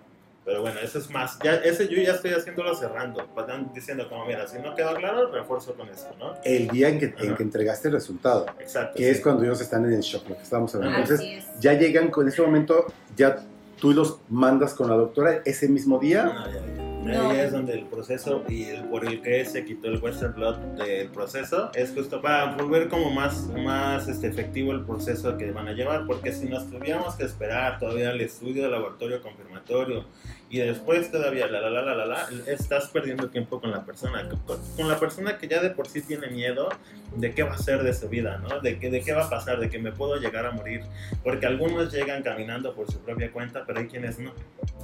Pero 0.45 0.61
bueno, 0.63 0.79
eso 0.81 1.01
es 1.01 1.11
más, 1.11 1.39
ya, 1.43 1.57
ese 1.57 1.89
yo 1.89 2.01
ya 2.01 2.13
estoy 2.13 2.31
haciéndolo 2.31 2.73
cerrando, 2.77 3.21
están 3.37 3.73
diciendo 3.75 4.09
como, 4.09 4.25
mira, 4.27 4.47
si 4.47 4.59
no 4.61 4.77
quedó 4.77 4.95
claro, 4.95 5.29
refuerzo 5.33 5.75
con 5.75 5.89
esto, 5.89 6.15
¿no? 6.21 6.35
El 6.45 6.69
día 6.69 6.89
en 6.89 7.01
que, 7.01 7.13
en 7.19 7.35
que 7.35 7.43
entregaste 7.43 7.89
el 7.89 7.95
resultado, 7.95 8.47
Exacto. 8.61 8.97
que 8.97 9.03
sí. 9.05 9.11
es 9.11 9.21
cuando 9.21 9.43
ellos 9.43 9.61
están 9.61 9.85
en 9.87 9.95
el 9.95 10.01
shock, 10.03 10.29
lo 10.29 10.37
que 10.37 10.43
estábamos 10.45 10.73
hablando. 10.77 10.99
Entonces, 11.01 11.27
es. 11.45 11.61
ya 11.61 11.73
llegan 11.73 12.13
con 12.13 12.29
ese 12.29 12.43
momento, 12.43 12.87
ya 13.17 13.45
tú 13.79 13.93
los 13.93 14.21
mandas 14.29 14.75
con 14.75 14.89
la 14.89 14.97
doctora 14.97 15.43
ese 15.45 15.69
mismo 15.69 15.99
día. 15.99 16.25
No, 16.25 16.47
ya, 16.47 16.53
ya. 16.53 16.87
No. 17.07 17.31
Ahí 17.31 17.39
es 17.39 17.53
donde 17.53 17.75
el 17.75 17.87
proceso 17.87 18.43
y 18.49 18.65
el 18.65 18.85
por 18.85 19.07
el 19.07 19.23
que 19.23 19.45
se 19.45 19.65
quitó 19.65 19.87
el 19.87 20.03
Western 20.03 20.35
Blot 20.35 20.59
del 20.77 21.09
proceso 21.09 21.71
es 21.75 21.93
justo 21.93 22.21
para 22.21 22.57
volver 22.57 22.89
como 22.89 23.11
más, 23.11 23.47
más 23.65 24.09
este, 24.09 24.27
efectivo 24.27 24.73
el 24.73 24.85
proceso 24.85 25.37
que 25.39 25.53
van 25.53 25.69
a 25.69 25.73
llevar, 25.73 26.05
porque 26.07 26.33
si 26.33 26.47
nos 26.47 26.69
tuviéramos 26.69 27.15
que 27.15 27.25
esperar 27.25 27.79
todavía 27.79 28.11
el 28.11 28.21
estudio 28.21 28.65
de 28.65 28.71
laboratorio 28.71 29.23
confirmatorio 29.23 30.05
y 30.49 30.59
después 30.59 31.11
todavía 31.11 31.47
la 31.49 31.61
la 31.61 31.71
la 31.71 31.83
la 31.83 31.95
la 31.97 32.07
la, 32.07 32.29
estás 32.47 32.89
perdiendo 32.89 33.29
tiempo 33.31 33.61
con 33.61 33.71
la 33.73 33.85
persona, 33.85 34.29
con, 34.47 34.59
con 34.77 34.89
la 34.89 34.99
persona 34.99 35.39
que 35.39 35.49
ya 35.49 35.61
de 35.61 35.71
por 35.71 35.89
sí 35.89 36.03
tiene 36.03 36.29
miedo 36.29 36.69
de 37.17 37.35
qué 37.35 37.43
va 37.43 37.55
a 37.55 37.59
ser 37.59 37.83
de 37.83 37.93
su 37.93 38.09
vida, 38.09 38.39
¿no? 38.39 38.61
De, 38.61 38.79
que, 38.79 38.91
de 38.91 39.01
qué 39.01 39.13
va 39.13 39.25
a 39.25 39.31
pasar, 39.31 39.59
de 39.59 39.69
que 39.69 39.79
me 39.79 39.91
puedo 39.93 40.17
llegar 40.21 40.47
a 40.47 40.53
morir, 40.53 40.83
porque 41.25 41.47
algunos 41.47 41.93
llegan 41.93 42.23
caminando 42.23 42.75
por 42.75 42.91
su 42.91 43.01
propia 43.01 43.33
cuenta, 43.33 43.65
pero 43.67 43.81
hay 43.81 43.87
quienes 43.89 44.19
no, 44.21 44.33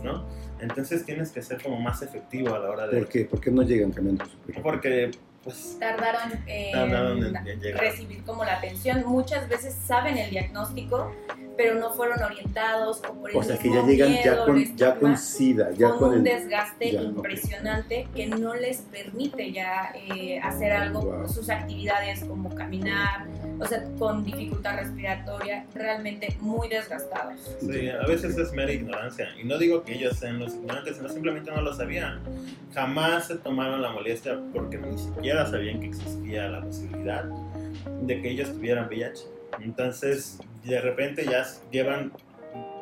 ¿no? 0.03 0.27
Entonces 0.61 1.05
tienes 1.05 1.31
que 1.31 1.42
ser 1.42 1.62
como 1.62 1.81
más 1.81 2.03
efectivo 2.03 2.55
a 2.55 2.59
la 2.59 2.70
hora 2.70 2.87
de... 2.88 2.98
¿Por 2.98 3.09
qué? 3.09 3.25
¿Por 3.25 3.40
qué 3.40 3.51
no 3.51 3.62
llegan 3.62 3.92
cambiando 3.92 4.25
su 4.27 4.37
propio? 4.38 4.62
Porque, 4.62 5.11
pues, 5.44 5.77
Tardaron 5.79 6.33
en 6.46 6.72
Tardaron 6.72 7.25
en- 7.25 7.37
en 7.48 7.61
llegar. 7.61 7.81
recibir 7.83 8.22
como 8.25 8.44
la 8.44 8.59
atención. 8.59 9.03
Muchas 9.07 9.48
veces 9.48 9.75
saben 9.75 10.16
el 10.18 10.31
diagnóstico, 10.31 11.12
pero 11.57 11.75
no 11.75 11.93
fueron 11.93 12.23
orientados 12.23 13.03
o 13.09 13.15
por 13.15 13.31
el 13.31 13.37
O 13.37 13.43
sea, 13.43 13.59
que 13.59 13.69
mismo 13.69 13.83
ya 13.83 13.88
llegan 13.88 14.09
ya 14.09 14.31
miedo, 14.33 14.47
con, 14.47 14.57
el 14.57 14.77
ya 14.77 14.95
con 14.97 15.19
SIDA, 15.19 15.71
ya 15.73 15.88
con, 15.91 15.99
con 15.99 16.09
un 16.11 16.15
el... 16.17 16.25
desgaste 16.25 16.93
ya, 16.93 17.03
impresionante 17.03 18.09
que 18.15 18.27
no 18.27 18.55
les 18.55 18.79
permite 18.83 19.53
ya 19.53 19.93
eh, 19.95 20.41
hacer 20.41 20.73
algo, 20.73 21.03
Wow. 21.03 21.29
sus 21.29 21.51
actividades 21.51 22.25
como 22.25 22.55
caminar, 22.55 23.27
o 23.59 23.67
sea, 23.67 23.83
con 23.99 24.25
dificultad 24.25 24.77
respiratoria, 24.77 25.67
realmente 25.75 26.37
muy 26.41 26.69
desgastados. 26.69 27.57
sí, 27.61 27.88
a 27.88 28.07
veces 28.07 28.37
es 28.38 28.53
mera 28.53 28.73
ignorancia. 28.73 29.29
Y 29.41 29.45
no 29.45 29.59
digo 29.59 29.83
que 29.83 29.95
ellos 29.95 30.17
sean 30.17 30.38
los 30.38 30.55
ignorantes, 30.55 30.97
sino 30.97 31.09
simplemente 31.09 31.51
no 31.51 31.61
lo 31.62 31.75
sabían. 31.75 32.21
Jamás 32.75 33.27
se 33.27 33.37
tomaron 33.37 33.83
la 33.83 33.91
molestia 33.91 34.38
porque 34.53 34.79
ni 34.79 34.97
siquiera 34.99 35.47
sabían 35.47 35.81
que 35.81 35.87
existía 35.87 36.49
la 36.49 36.62
posibilidad 36.62 37.25
de 38.03 38.23
que 38.23 38.31
ellos 38.31 38.53
tuvieran 38.53 38.87
VIH. 38.87 39.25
Entonces, 39.61 40.38
de 40.65 40.81
repente 40.81 41.25
ya 41.25 41.47
llevan 41.71 42.12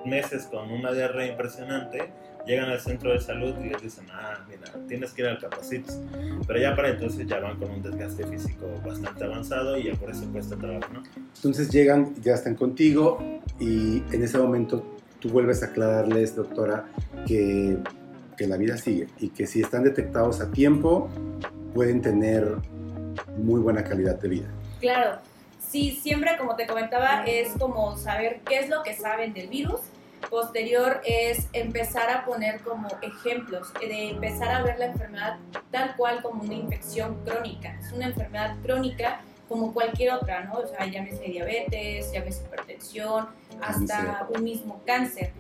meses 0.05 0.45
con 0.45 0.71
una 0.71 0.93
diarrea 0.93 1.27
impresionante, 1.27 2.11
llegan 2.47 2.71
al 2.71 2.81
centro 2.81 3.13
de 3.13 3.21
salud 3.21 3.55
y 3.63 3.69
les 3.71 3.83
dicen, 3.83 4.07
ah, 4.13 4.45
mira, 4.49 4.63
tienes 4.89 5.13
que 5.13 5.23
ir 5.23 5.29
al 5.29 5.39
Capacitis. 5.39 6.01
Pero 6.47 6.59
ya 6.59 6.75
para 6.75 6.91
entonces 6.91 7.27
ya 7.27 7.39
van 7.41 7.59
con 7.59 7.71
un 7.71 7.83
desgaste 7.83 8.27
físico 8.27 8.67
bastante 8.85 9.25
avanzado 9.25 9.79
y 9.79 9.85
ya 9.85 9.95
por 9.95 10.11
eso 10.11 10.27
cuesta 10.33 10.57
trabajo, 10.57 10.93
¿no? 10.93 11.03
Entonces 11.37 11.71
llegan, 11.71 12.15
ya 12.23 12.35
están 12.35 12.55
contigo 12.55 13.41
y 13.59 14.03
en 14.13 14.23
ese 14.23 14.39
momento 14.39 14.99
tú 15.19 15.29
vuelves 15.29 15.63
a 15.63 15.67
aclararles, 15.67 16.35
doctora, 16.35 16.87
que, 17.27 17.77
que 18.37 18.47
la 18.47 18.57
vida 18.57 18.77
sigue 18.77 19.09
y 19.19 19.29
que 19.29 19.47
si 19.47 19.61
están 19.61 19.85
detectados 19.85 20.41
a 20.41 20.51
tiempo 20.51 21.11
pueden 21.75 22.01
tener 22.01 22.57
muy 23.37 23.61
buena 23.61 23.85
calidad 23.85 24.19
de 24.19 24.29
vida. 24.29 24.49
Claro, 24.81 25.19
sí, 25.71 25.99
siempre 26.03 26.37
como 26.37 26.57
te 26.57 26.67
comentaba 26.67 27.25
es 27.25 27.53
como 27.59 27.97
saber 27.97 28.41
qué 28.47 28.59
es 28.59 28.69
lo 28.69 28.83
que 28.83 28.95
saben 28.95 29.33
del 29.33 29.49
virus. 29.49 29.81
Posterior 30.29 31.01
es 31.05 31.49
empezar 31.53 32.11
a 32.11 32.25
poner 32.25 32.61
como 32.61 32.89
ejemplos, 33.01 33.73
de 33.81 34.11
empezar 34.11 34.51
a 34.51 34.63
ver 34.63 34.79
la 34.79 34.87
enfermedad 34.87 35.39
tal 35.71 35.97
cual 35.97 36.23
como 36.23 36.43
una 36.43 36.55
infección 36.55 37.19
crónica. 37.25 37.79
Es 37.81 37.93
una 37.93 38.07
enfermedad 38.07 38.57
crónica 38.63 39.21
como 39.49 39.73
cualquier 39.73 40.13
otra, 40.13 40.45
¿no? 40.45 40.59
O 40.59 40.67
sea, 40.67 40.87
llámese 40.87 41.25
diabetes, 41.25 42.13
llámese 42.13 42.45
hipertensión, 42.45 43.29
hasta 43.61 44.29
un 44.35 44.45
mismo 44.45 44.83
cáncer. 44.87 45.33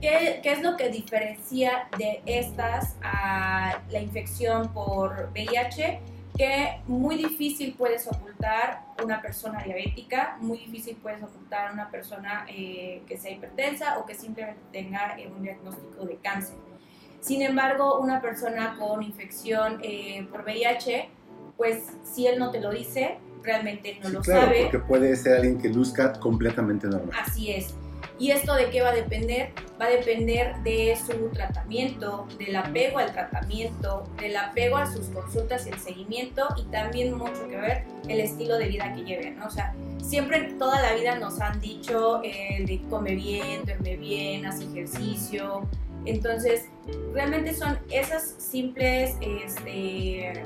¿Qué, 0.00 0.40
¿Qué 0.42 0.52
es 0.52 0.60
lo 0.60 0.76
que 0.76 0.90
diferencia 0.90 1.88
de 1.96 2.20
estas 2.26 2.96
a 3.02 3.80
la 3.88 4.00
infección 4.00 4.72
por 4.74 5.30
VIH? 5.32 6.00
Que 6.36 6.80
muy 6.86 7.16
difícil 7.16 7.74
puedes 7.76 8.06
ocultar 8.06 8.84
una 9.02 9.20
persona 9.22 9.62
diabética, 9.62 10.36
muy 10.40 10.58
difícil 10.58 10.96
puedes 11.02 11.22
ocultar 11.22 11.72
una 11.72 11.90
persona 11.90 12.46
eh, 12.48 13.02
que 13.06 13.16
sea 13.16 13.30
hipertensa 13.32 13.98
o 13.98 14.06
que 14.06 14.14
simplemente 14.14 14.60
tenga 14.72 15.18
eh, 15.18 15.28
un 15.28 15.42
diagnóstico 15.42 16.04
de 16.04 16.16
cáncer. 16.16 16.56
Sin 17.20 17.42
embargo, 17.42 17.98
una 18.00 18.20
persona 18.20 18.76
con 18.78 19.02
infección 19.02 19.80
eh, 19.82 20.26
por 20.30 20.44
VIH 20.44 21.08
pues 21.56 21.84
si 22.04 22.26
él 22.26 22.38
no 22.38 22.50
te 22.50 22.60
lo 22.60 22.70
dice, 22.70 23.16
realmente 23.42 23.98
no 24.02 24.08
Sí, 24.08 24.12
lo 24.12 24.20
claro, 24.20 24.42
sabe. 24.42 24.62
porque 24.64 24.78
puede 24.80 25.16
ser 25.16 25.36
alguien 25.36 25.58
que 25.58 25.70
luzca 25.70 26.12
completamente 26.20 26.86
normal. 26.86 27.18
Así 27.18 27.50
es. 27.50 27.74
¿Y 28.18 28.30
esto 28.30 28.54
de 28.54 28.70
qué 28.70 28.80
va 28.80 28.90
a 28.90 28.94
depender? 28.94 29.50
Va 29.80 29.86
a 29.86 29.90
depender 29.90 30.56
de 30.62 30.96
su 30.96 31.28
tratamiento, 31.28 32.26
del 32.38 32.56
apego 32.56 32.98
al 32.98 33.12
tratamiento, 33.12 34.04
del 34.18 34.36
apego 34.36 34.78
a 34.78 34.90
sus 34.90 35.08
consultas 35.08 35.66
y 35.66 35.70
el 35.70 35.78
seguimiento 35.78 36.48
y 36.56 36.64
también 36.70 37.12
mucho 37.12 37.46
que 37.48 37.56
ver 37.56 37.84
el 38.08 38.20
estilo 38.20 38.56
de 38.56 38.68
vida 38.68 38.94
que 38.94 39.02
lleven, 39.04 39.38
¿no? 39.38 39.46
O 39.46 39.50
sea, 39.50 39.74
siempre 40.02 40.54
toda 40.58 40.80
la 40.80 40.94
vida 40.94 41.16
nos 41.18 41.40
han 41.40 41.60
dicho 41.60 42.22
eh, 42.22 42.64
de 42.66 42.80
come 42.88 43.14
bien, 43.14 43.64
duerme 43.66 43.96
bien, 43.96 44.46
haz 44.46 44.62
ejercicio. 44.62 45.68
Entonces, 46.06 46.66
realmente 47.12 47.52
son 47.52 47.78
esas 47.90 48.36
simples 48.38 49.16
este, 49.20 50.44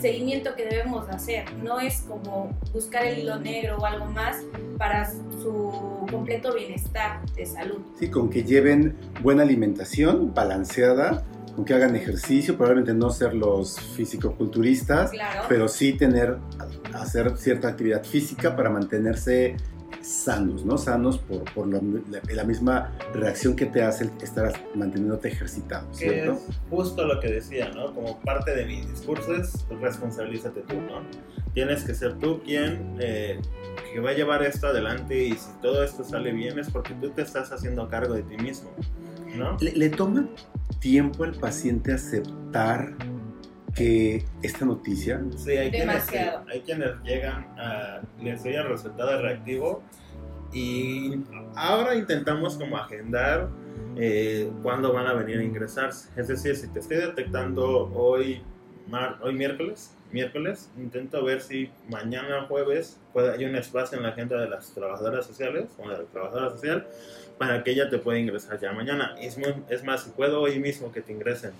seguimiento 0.00 0.54
que 0.54 0.64
debemos 0.64 1.06
de 1.06 1.12
hacer. 1.14 1.52
No 1.62 1.80
es 1.80 2.02
como 2.02 2.50
buscar 2.72 3.04
el 3.04 3.18
hilo 3.20 3.38
negro 3.38 3.76
o 3.78 3.84
algo 3.86 4.06
más 4.06 4.36
para 4.76 5.10
su 5.10 6.06
completo 6.10 6.54
bienestar 6.54 7.24
de 7.34 7.46
salud. 7.46 7.78
Sí, 7.98 8.08
con 8.10 8.30
que 8.30 8.44
lleven 8.44 8.96
buena 9.22 9.42
alimentación, 9.42 10.32
balanceada, 10.34 11.24
con 11.54 11.64
que 11.64 11.74
hagan 11.74 11.96
ejercicio, 11.96 12.56
probablemente 12.56 12.94
no 12.94 13.10
ser 13.10 13.34
los 13.34 13.78
fisicoculturistas, 13.96 15.10
Claro. 15.10 15.42
pero 15.48 15.68
sí 15.68 15.92
tener, 15.94 16.38
hacer 16.94 17.36
cierta 17.36 17.68
actividad 17.68 18.04
física 18.04 18.54
para 18.56 18.70
mantenerse 18.70 19.56
sanos, 20.08 20.64
¿no? 20.64 20.78
Sanos 20.78 21.18
por, 21.18 21.44
por 21.52 21.68
la, 21.68 21.80
la- 22.10 22.20
la 22.34 22.44
misma 22.44 22.92
reacción 23.12 23.54
que 23.54 23.66
te 23.66 23.82
hace 23.82 24.10
estar 24.22 24.52
manteniéndote 24.74 25.28
ejercitado, 25.28 25.86
¿cierto? 25.92 26.32
es 26.32 26.38
justo 26.70 27.04
lo 27.06 27.20
que 27.20 27.28
decía, 27.30 27.70
¿no? 27.74 27.94
Como 27.94 28.18
parte 28.20 28.54
de 28.54 28.64
mi 28.64 28.80
discurso 28.82 29.34
es 29.34 29.66
responsabilízate 29.80 30.60
tú, 30.62 30.76
¿no? 30.76 31.02
Tienes 31.52 31.82
que 31.84 31.94
ser 31.94 32.14
tú 32.18 32.40
quien 32.42 32.96
eh, 33.00 33.38
que 33.92 34.00
va 34.00 34.10
a 34.10 34.12
llevar 34.14 34.42
esto 34.42 34.68
adelante 34.68 35.24
y 35.26 35.32
si 35.32 35.50
todo 35.60 35.82
esto 35.84 36.04
sale 36.04 36.32
bien 36.32 36.58
es 36.58 36.70
porque 36.70 36.94
tú 36.94 37.10
te 37.10 37.22
estás 37.22 37.52
haciendo 37.52 37.88
cargo 37.88 38.14
de 38.14 38.22
ti 38.22 38.36
mismo, 38.38 38.70
¿no? 39.36 39.56
¿Le, 39.60 39.72
le 39.72 39.90
toma 39.90 40.26
tiempo 40.80 41.24
al 41.24 41.34
paciente 41.34 41.92
aceptar 41.92 42.94
que 43.74 44.24
esta 44.42 44.64
noticia 44.64 45.20
Sí, 45.36 45.50
hay 45.50 45.70
quienes, 45.70 45.86
Demasiado. 45.86 46.44
hay 46.50 46.60
quienes 46.60 46.90
llegan 47.04 47.46
a, 47.58 48.00
les 48.20 48.42
doy 48.42 48.54
el 48.54 48.68
resultado 48.68 49.20
reactivo 49.22 49.82
y 50.52 51.20
ahora 51.54 51.94
intentamos 51.94 52.56
como 52.56 52.76
agendar 52.78 53.48
eh, 53.96 54.50
cuándo 54.62 54.92
van 54.92 55.06
a 55.06 55.12
venir 55.12 55.38
a 55.38 55.42
ingresarse. 55.42 56.08
Es 56.16 56.28
decir, 56.28 56.56
si 56.56 56.68
te 56.68 56.80
estoy 56.80 56.96
detectando 56.98 57.90
hoy, 57.94 58.42
mar- 58.88 59.18
hoy 59.22 59.34
miércoles, 59.34 59.94
miércoles, 60.12 60.70
intento 60.78 61.22
ver 61.24 61.40
si 61.40 61.70
mañana 61.88 62.46
jueves 62.48 62.98
puede, 63.12 63.32
hay 63.32 63.44
un 63.44 63.56
espacio 63.56 63.96
en 63.98 64.04
la 64.04 64.10
agenda 64.10 64.40
de 64.40 64.48
las 64.48 64.72
trabajadoras 64.74 65.26
sociales 65.26 65.66
o 65.78 65.88
de 65.88 65.98
la 65.98 66.04
trabajadora 66.04 66.50
social 66.50 66.86
para 67.38 67.62
que 67.62 67.70
ella 67.70 67.88
te 67.88 67.98
pueda 67.98 68.18
ingresar 68.18 68.58
ya 68.58 68.72
mañana. 68.72 69.14
Es, 69.20 69.38
muy- 69.38 69.54
es 69.68 69.84
más, 69.84 70.02
si 70.04 70.10
puedo 70.10 70.40
hoy 70.40 70.58
mismo 70.58 70.90
que 70.90 71.00
te 71.02 71.12
ingresen. 71.12 71.52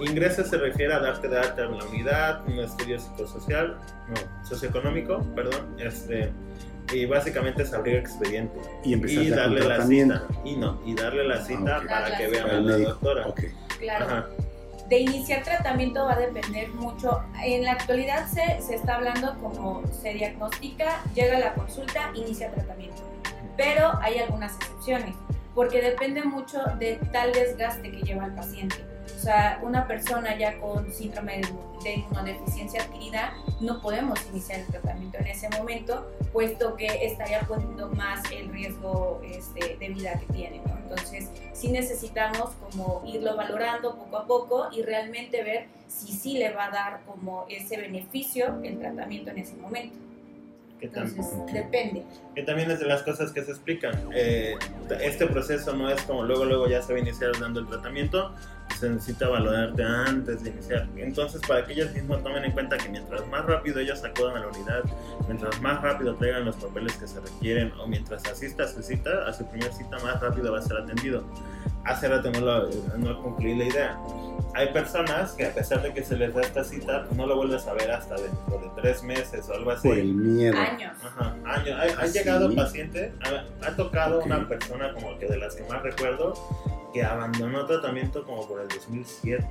Ingreso 0.00 0.44
se 0.44 0.58
refiere 0.58 0.92
a 0.92 0.98
darte 0.98 1.26
de 1.28 1.38
alta 1.38 1.64
en 1.64 1.78
la 1.78 1.84
unidad, 1.84 2.46
un 2.46 2.58
estudio 2.58 2.98
psicosocial, 3.00 3.78
no, 4.08 4.44
socioeconómico, 4.46 5.24
perdón, 5.34 5.74
este, 5.78 6.30
y 6.92 7.06
básicamente 7.06 7.62
es 7.62 7.72
abrir 7.72 7.96
expediente 7.96 8.58
y 8.84 8.92
empezar 8.92 9.22
y 9.22 9.30
darle 9.30 9.60
la 9.66 9.82
cita, 9.86 10.22
y 10.44 10.56
no, 10.56 10.82
y 10.84 10.94
darle 10.94 11.24
la 11.26 11.42
cita 11.42 11.76
Ah, 11.76 11.80
ok. 11.80 11.86
para 11.88 12.16
que 12.18 12.26
vean 12.28 12.50
a 12.50 12.60
la 12.60 12.76
doctora. 12.78 13.26
Ok. 13.26 13.40
Claro. 13.78 14.04
Ajá. 14.04 14.26
De 14.88 15.00
iniciar 15.00 15.42
tratamiento 15.42 16.04
va 16.04 16.12
a 16.12 16.18
depender 16.18 16.68
mucho. 16.68 17.22
En 17.42 17.64
la 17.64 17.72
actualidad 17.72 18.28
se, 18.28 18.62
se 18.62 18.76
está 18.76 18.96
hablando 18.96 19.36
como 19.40 19.82
se 19.88 20.14
diagnostica, 20.14 21.02
llega 21.14 21.38
la 21.38 21.54
consulta, 21.54 22.10
inicia 22.14 22.50
tratamiento. 22.52 23.02
Pero 23.56 23.98
hay 24.00 24.18
algunas 24.18 24.54
excepciones, 24.56 25.14
porque 25.54 25.82
depende 25.82 26.22
mucho 26.22 26.62
de 26.78 26.96
tal 27.12 27.32
desgaste 27.32 27.90
que 27.90 28.02
lleva 28.02 28.26
el 28.26 28.34
paciente. 28.34 28.95
Sea, 29.26 29.58
una 29.60 29.88
persona 29.88 30.38
ya 30.38 30.56
con 30.60 30.92
síndrome 30.92 31.38
de 31.38 31.48
de 31.82 31.94
inmunodeficiencia 31.94 32.82
adquirida, 32.82 33.34
no 33.60 33.80
podemos 33.80 34.18
iniciar 34.30 34.60
el 34.60 34.66
tratamiento 34.66 35.18
en 35.18 35.26
ese 35.26 35.48
momento, 35.50 36.10
puesto 36.32 36.76
que 36.76 36.86
estaría 37.04 37.40
poniendo 37.40 37.88
más 37.90 38.22
el 38.30 38.48
riesgo 38.50 39.20
este, 39.24 39.76
de 39.76 39.88
vida 39.88 40.18
que 40.18 40.32
tiene. 40.32 40.60
Entonces, 40.82 41.28
sí 41.52 41.68
necesitamos 41.68 42.50
como 42.70 43.02
irlo 43.06 43.36
valorando 43.36 43.96
poco 43.96 44.16
a 44.16 44.26
poco 44.26 44.68
y 44.72 44.82
realmente 44.82 45.42
ver 45.42 45.66
si 45.88 46.12
sí 46.12 46.38
le 46.38 46.52
va 46.52 46.66
a 46.66 46.70
dar 46.70 47.00
como 47.04 47.46
ese 47.48 47.76
beneficio 47.76 48.60
el 48.62 48.78
tratamiento 48.78 49.30
en 49.30 49.38
ese 49.38 49.56
momento. 49.56 49.96
Que, 50.78 50.86
Entonces, 50.86 51.24
depende. 51.52 52.04
que 52.34 52.42
también 52.42 52.70
es 52.70 52.80
de 52.80 52.86
las 52.86 53.02
cosas 53.02 53.32
que 53.32 53.42
se 53.42 53.50
explican. 53.52 53.94
Eh, 54.14 54.56
este 55.00 55.26
proceso 55.26 55.74
no 55.74 55.88
es 55.90 56.02
como 56.02 56.22
luego, 56.24 56.44
luego 56.44 56.68
ya 56.68 56.82
se 56.82 56.92
va 56.92 56.98
a 56.98 57.02
iniciar 57.02 57.32
dando 57.40 57.60
el 57.60 57.66
tratamiento, 57.66 58.34
se 58.78 58.90
necesita 58.90 59.28
valorarte 59.28 59.82
antes 59.82 60.42
de 60.42 60.50
iniciar. 60.50 60.86
Entonces, 60.96 61.40
para 61.48 61.64
que 61.66 61.72
ellas 61.72 61.94
mismas 61.94 62.22
tomen 62.22 62.44
en 62.44 62.52
cuenta 62.52 62.76
que 62.76 62.90
mientras 62.90 63.26
más 63.28 63.46
rápido 63.46 63.80
ellas 63.80 64.04
acudan 64.04 64.36
a 64.36 64.40
la 64.40 64.48
unidad, 64.48 64.84
mientras 65.26 65.60
más 65.62 65.80
rápido 65.82 66.14
traigan 66.16 66.44
los 66.44 66.56
papeles 66.56 66.92
que 66.96 67.06
se 67.06 67.20
requieren, 67.20 67.72
o 67.80 67.86
mientras 67.86 68.26
asista 68.26 68.64
a 68.64 68.68
su 68.68 68.82
cita, 68.82 69.26
a 69.26 69.32
su 69.32 69.46
primera 69.46 69.72
cita, 69.72 69.98
más 70.00 70.20
rápido 70.20 70.52
va 70.52 70.58
a 70.58 70.62
ser 70.62 70.76
atendido. 70.76 71.24
Hace 71.86 72.08
rato 72.08 72.30
no, 72.32 72.40
lo, 72.40 72.68
no 72.98 73.22
concluí 73.22 73.54
la 73.54 73.64
idea. 73.64 73.98
Hay 74.54 74.72
personas 74.72 75.32
que 75.32 75.46
a 75.46 75.52
pesar 75.54 75.82
de 75.82 75.92
que 75.92 76.02
se 76.02 76.16
les 76.16 76.34
da 76.34 76.40
esta 76.40 76.64
cita, 76.64 77.06
no 77.14 77.26
lo 77.26 77.36
vuelves 77.36 77.66
a 77.66 77.74
ver 77.74 77.90
hasta 77.90 78.14
dentro 78.16 78.58
de 78.58 78.70
tres 78.80 79.02
meses 79.02 79.48
o 79.48 79.54
algo 79.54 79.70
así. 79.70 79.86
Por 79.88 79.98
el 79.98 80.14
miedo. 80.14 80.56
Años. 80.56 80.92
Ajá, 81.04 81.36
años. 81.44 81.78
Ha, 81.78 81.82
ha 82.00 82.04
¿Ah, 82.04 82.06
sí? 82.06 82.18
llegado 82.18 82.54
paciente, 82.54 83.12
ha, 83.22 83.66
ha 83.68 83.76
tocado 83.76 84.18
Ok. 84.20 84.26
una 84.26 84.48
persona 84.48 84.92
como 84.94 85.18
que 85.18 85.26
de 85.26 85.36
las 85.36 85.54
que 85.54 85.62
más 85.64 85.82
recuerdo, 85.82 86.32
que 86.94 87.04
abandonó 87.04 87.66
tratamiento 87.66 88.24
como 88.24 88.48
por 88.48 88.60
el 88.62 88.68
2007. 88.68 89.46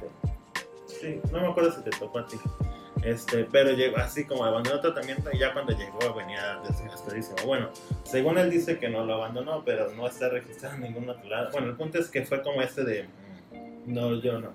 Sí, 0.87 1.21
no 1.31 1.39
me 1.41 1.47
acuerdo 1.49 1.71
si 1.71 1.81
te 1.81 1.91
tocó 1.91 2.19
a 2.19 2.25
ti. 2.27 2.37
Este, 3.05 3.45
pero 3.45 3.71
llegó 3.71 3.97
así 3.97 4.25
como 4.25 4.43
abandonó 4.45 4.79
tratamiento 4.81 5.29
y 5.31 5.37
ya 5.37 5.53
cuando 5.53 5.73
llegó 5.77 6.11
venía 6.15 6.59
desgastadísimo. 6.67 7.37
Bueno, 7.45 7.69
según 8.03 8.39
él 8.39 8.49
dice 8.49 8.79
que 8.79 8.89
no 8.89 9.05
lo 9.05 9.13
abandonó, 9.13 9.63
pero 9.63 9.91
no 9.91 10.07
está 10.07 10.27
registrado 10.29 10.75
en 10.75 10.81
ningún 10.81 11.07
otro 11.07 11.29
lado. 11.29 11.51
Bueno, 11.51 11.67
el 11.67 11.75
punto 11.75 11.99
es 11.99 12.09
que 12.09 12.25
fue 12.25 12.41
como 12.41 12.63
este 12.63 12.83
de, 12.83 13.03
mm, 13.03 13.93
no, 13.93 14.19
yo 14.19 14.39
no. 14.39 14.49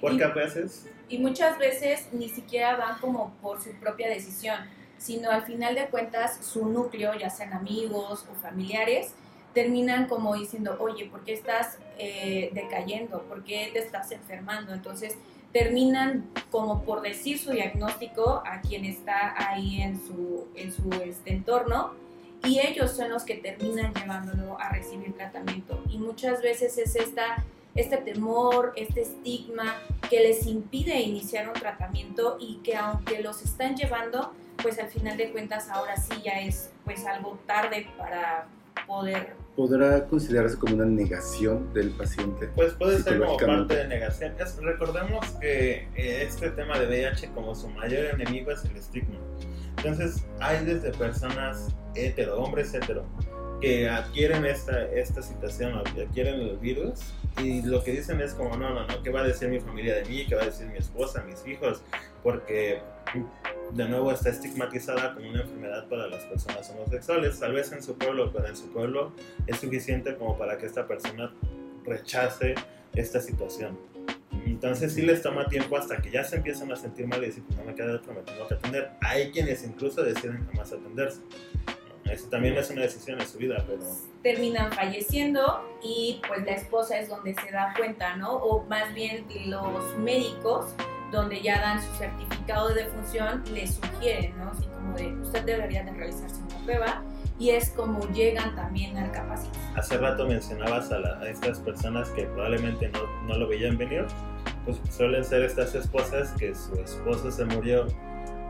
Porque 0.00 0.18
Y- 0.18 0.22
a 0.22 0.28
veces 0.28 0.86
Y 1.08 1.18
muchas 1.18 1.58
veces 1.58 2.06
ni 2.12 2.28
siquiera 2.28 2.76
van 2.76 2.98
como 3.00 3.34
por 3.42 3.60
su 3.60 3.72
propia 3.80 4.08
decisión, 4.08 4.58
sino 4.98 5.30
al 5.30 5.42
final 5.42 5.74
de 5.74 5.86
cuentas 5.86 6.38
su 6.44 6.66
núcleo, 6.68 7.14
ya 7.18 7.30
sean 7.30 7.52
amigos 7.54 8.26
o 8.30 8.34
familiares, 8.34 9.14
terminan 9.54 10.06
como 10.06 10.36
diciendo, 10.36 10.76
oye, 10.78 11.06
¿por 11.06 11.24
qué 11.24 11.32
estás 11.32 11.78
eh, 11.98 12.50
decayendo? 12.52 13.22
¿Por 13.22 13.42
qué 13.42 13.70
te 13.72 13.78
estás 13.80 14.12
enfermando? 14.12 14.72
Entonces 14.74 15.16
terminan 15.52 16.28
como 16.50 16.82
por 16.82 17.00
decir 17.00 17.38
su 17.38 17.52
diagnóstico 17.52 18.42
a 18.44 18.60
quien 18.60 18.84
está 18.84 19.34
ahí 19.50 19.80
en 19.80 19.98
su, 20.06 20.46
en 20.54 20.72
su 20.72 20.90
este, 21.02 21.32
entorno 21.32 21.92
y 22.44 22.60
ellos 22.60 22.92
son 22.92 23.10
los 23.10 23.24
que 23.24 23.34
terminan 23.34 23.92
llevándolo 23.94 24.60
a 24.60 24.68
recibir 24.68 25.12
tratamiento. 25.14 25.82
Y 25.90 25.98
muchas 25.98 26.40
veces 26.40 26.78
es 26.78 26.94
esta, 26.94 27.44
este 27.74 27.96
temor, 27.96 28.72
este 28.76 29.02
estigma 29.02 29.74
que 30.08 30.20
les 30.20 30.46
impide 30.46 31.00
iniciar 31.00 31.48
un 31.48 31.54
tratamiento 31.54 32.36
y 32.40 32.56
que 32.62 32.76
aunque 32.76 33.20
los 33.22 33.42
están 33.42 33.74
llevando, 33.74 34.32
pues 34.62 34.78
al 34.78 34.88
final 34.88 35.16
de 35.16 35.30
cuentas 35.30 35.68
ahora 35.68 35.96
sí 35.96 36.14
ya 36.24 36.40
es 36.40 36.70
pues 36.84 37.06
algo 37.06 37.38
tarde 37.46 37.88
para 37.96 38.46
poder 38.86 39.34
¿Podrá 39.62 40.06
considerarse 40.06 40.56
como 40.56 40.76
una 40.76 40.84
negación 40.84 41.74
del 41.74 41.90
paciente? 41.90 42.48
Pues 42.54 42.74
puede 42.74 43.02
ser 43.02 43.18
como 43.18 43.36
parte 43.36 43.74
de 43.74 43.88
negación. 43.88 44.32
Es- 44.38 44.56
recordemos 44.62 45.26
que 45.40 45.88
eh, 45.96 46.22
este 46.22 46.50
tema 46.50 46.78
de 46.78 46.86
VIH 46.86 47.30
como 47.34 47.56
su 47.56 47.68
mayor 47.70 48.04
enemigo 48.04 48.52
es 48.52 48.64
el 48.64 48.76
estigma. 48.76 49.18
Entonces 49.78 50.24
hay 50.38 50.64
desde 50.64 50.92
personas 50.92 51.74
hetero, 51.96 52.36
hombres 52.40 52.72
hetero, 52.72 53.04
que 53.60 53.88
adquieren 53.88 54.44
esta, 54.44 54.84
esta 54.92 55.22
situación 55.22 55.74
adquieren 55.74 56.40
el 56.40 56.56
virus 56.58 57.00
y 57.42 57.62
lo 57.62 57.84
que 57.84 57.92
dicen 57.92 58.20
es 58.20 58.34
como, 58.34 58.56
no, 58.56 58.70
no, 58.70 58.86
no, 58.86 59.02
¿qué 59.02 59.10
va 59.10 59.20
a 59.20 59.24
decir 59.24 59.48
mi 59.48 59.60
familia 59.60 59.96
de 59.96 60.04
mí? 60.06 60.26
¿Qué 60.26 60.34
va 60.34 60.42
a 60.42 60.46
decir 60.46 60.66
mi 60.66 60.78
esposa, 60.78 61.22
mis 61.22 61.46
hijos? 61.46 61.82
Porque 62.22 62.80
de 63.72 63.88
nuevo 63.88 64.10
está 64.10 64.30
estigmatizada 64.30 65.14
como 65.14 65.28
una 65.28 65.42
enfermedad 65.42 65.88
para 65.88 66.08
las 66.08 66.24
personas 66.24 66.68
homosexuales, 66.70 67.38
tal 67.38 67.52
vez 67.52 67.70
en 67.72 67.82
su 67.82 67.96
pueblo, 67.96 68.32
pero 68.32 68.48
en 68.48 68.56
su 68.56 68.72
pueblo 68.72 69.12
es 69.46 69.58
suficiente 69.58 70.16
como 70.16 70.36
para 70.38 70.58
que 70.58 70.66
esta 70.66 70.86
persona 70.86 71.32
rechace 71.84 72.54
esta 72.94 73.20
situación. 73.20 73.78
Entonces 74.46 74.92
sí 74.92 75.02
les 75.02 75.22
toma 75.22 75.46
tiempo 75.48 75.76
hasta 75.76 75.98
que 75.98 76.10
ya 76.10 76.24
se 76.24 76.36
empiezan 76.36 76.72
a 76.72 76.76
sentir 76.76 77.06
mal 77.06 77.22
y 77.22 77.26
decir, 77.26 77.44
"Pues 77.46 77.58
no 77.58 77.64
me 77.64 77.74
queda 77.74 77.94
otro, 77.94 78.12
me 78.14 78.22
tengo 78.22 78.48
que 78.48 78.54
atender. 78.54 78.90
Hay 79.00 79.30
quienes 79.30 79.62
incluso 79.64 80.02
deciden 80.02 80.46
jamás 80.46 80.72
atenderse. 80.72 81.20
Eso 82.10 82.28
también 82.28 82.56
es 82.56 82.70
una 82.70 82.82
decisión 82.82 83.20
en 83.20 83.26
su 83.28 83.38
vida, 83.38 83.62
pero 83.66 83.80
terminan 84.22 84.72
falleciendo 84.72 85.62
y 85.82 86.20
pues 86.26 86.44
la 86.44 86.52
esposa 86.52 86.98
es 86.98 87.08
donde 87.08 87.34
se 87.34 87.50
da 87.50 87.72
cuenta, 87.76 88.16
¿no? 88.16 88.34
O 88.36 88.64
más 88.64 88.92
bien 88.94 89.26
los 89.46 89.96
médicos 89.98 90.74
donde 91.12 91.40
ya 91.40 91.60
dan 91.60 91.80
su 91.82 91.90
certificado 91.96 92.68
de 92.68 92.84
defunción, 92.84 93.42
le 93.52 93.66
sugieren, 93.66 94.36
¿no? 94.38 94.50
Así 94.50 94.66
como 94.66 94.94
de, 94.96 95.06
usted 95.22 95.44
debería 95.44 95.82
de 95.84 95.92
realizarse 95.92 96.40
una 96.42 96.64
prueba 96.64 97.02
y 97.38 97.50
es 97.50 97.70
como 97.70 98.00
llegan 98.12 98.54
también 98.56 98.96
al 98.98 99.10
capacito. 99.12 99.56
Hace 99.76 99.96
rato 99.96 100.26
mencionabas 100.26 100.90
a, 100.90 100.98
la- 100.98 101.18
a 101.20 101.30
estas 101.30 101.60
personas 101.60 102.10
que 102.10 102.24
probablemente 102.24 102.88
no, 102.88 103.00
no 103.26 103.38
lo 103.38 103.46
veían 103.48 103.78
venir, 103.78 104.04
pues 104.64 104.78
suelen 104.90 105.24
ser 105.24 105.42
estas 105.44 105.74
esposas 105.74 106.32
que 106.32 106.54
su 106.54 106.74
esposo 106.74 107.30
se 107.30 107.44
murió 107.46 107.86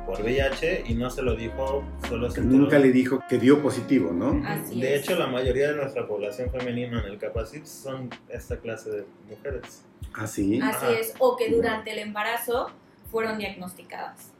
por 0.09 0.23
VIH 0.23 0.85
y 0.87 0.95
no 0.95 1.11
se 1.11 1.21
lo 1.21 1.37
dijo, 1.37 1.85
solo 2.09 2.31
se 2.31 2.41
enteró. 2.41 2.63
Nunca 2.63 2.79
le 2.79 2.91
dijo 2.93 3.23
que 3.29 3.37
dio 3.39 3.61
positivo, 3.63 4.11
¿no? 4.11 4.43
Así 4.49 4.81
De 4.81 4.95
es. 4.95 5.03
hecho, 5.03 5.19
la 5.19 5.27
mayoría 5.27 5.69
de 5.69 5.77
nuestra 5.77 6.09
población 6.09 6.51
femenina 6.51 7.01
en 7.05 7.13
el 7.13 7.19
Capacit 7.19 7.67
son 7.67 8.09
esta 8.31 8.57
clase 8.57 8.89
de 8.91 9.05
mujeres. 9.29 9.85
Ah, 10.15 10.27
sí. 10.27 10.59
Así 10.63 10.87
Ajá. 10.87 10.93
es, 10.99 11.13
o 11.19 11.37
que 11.37 11.51
durante 11.51 11.91
el 11.93 11.99
embarazo 11.99 12.69
fueron 13.11 13.37
diagnosticadas. 13.37 14.33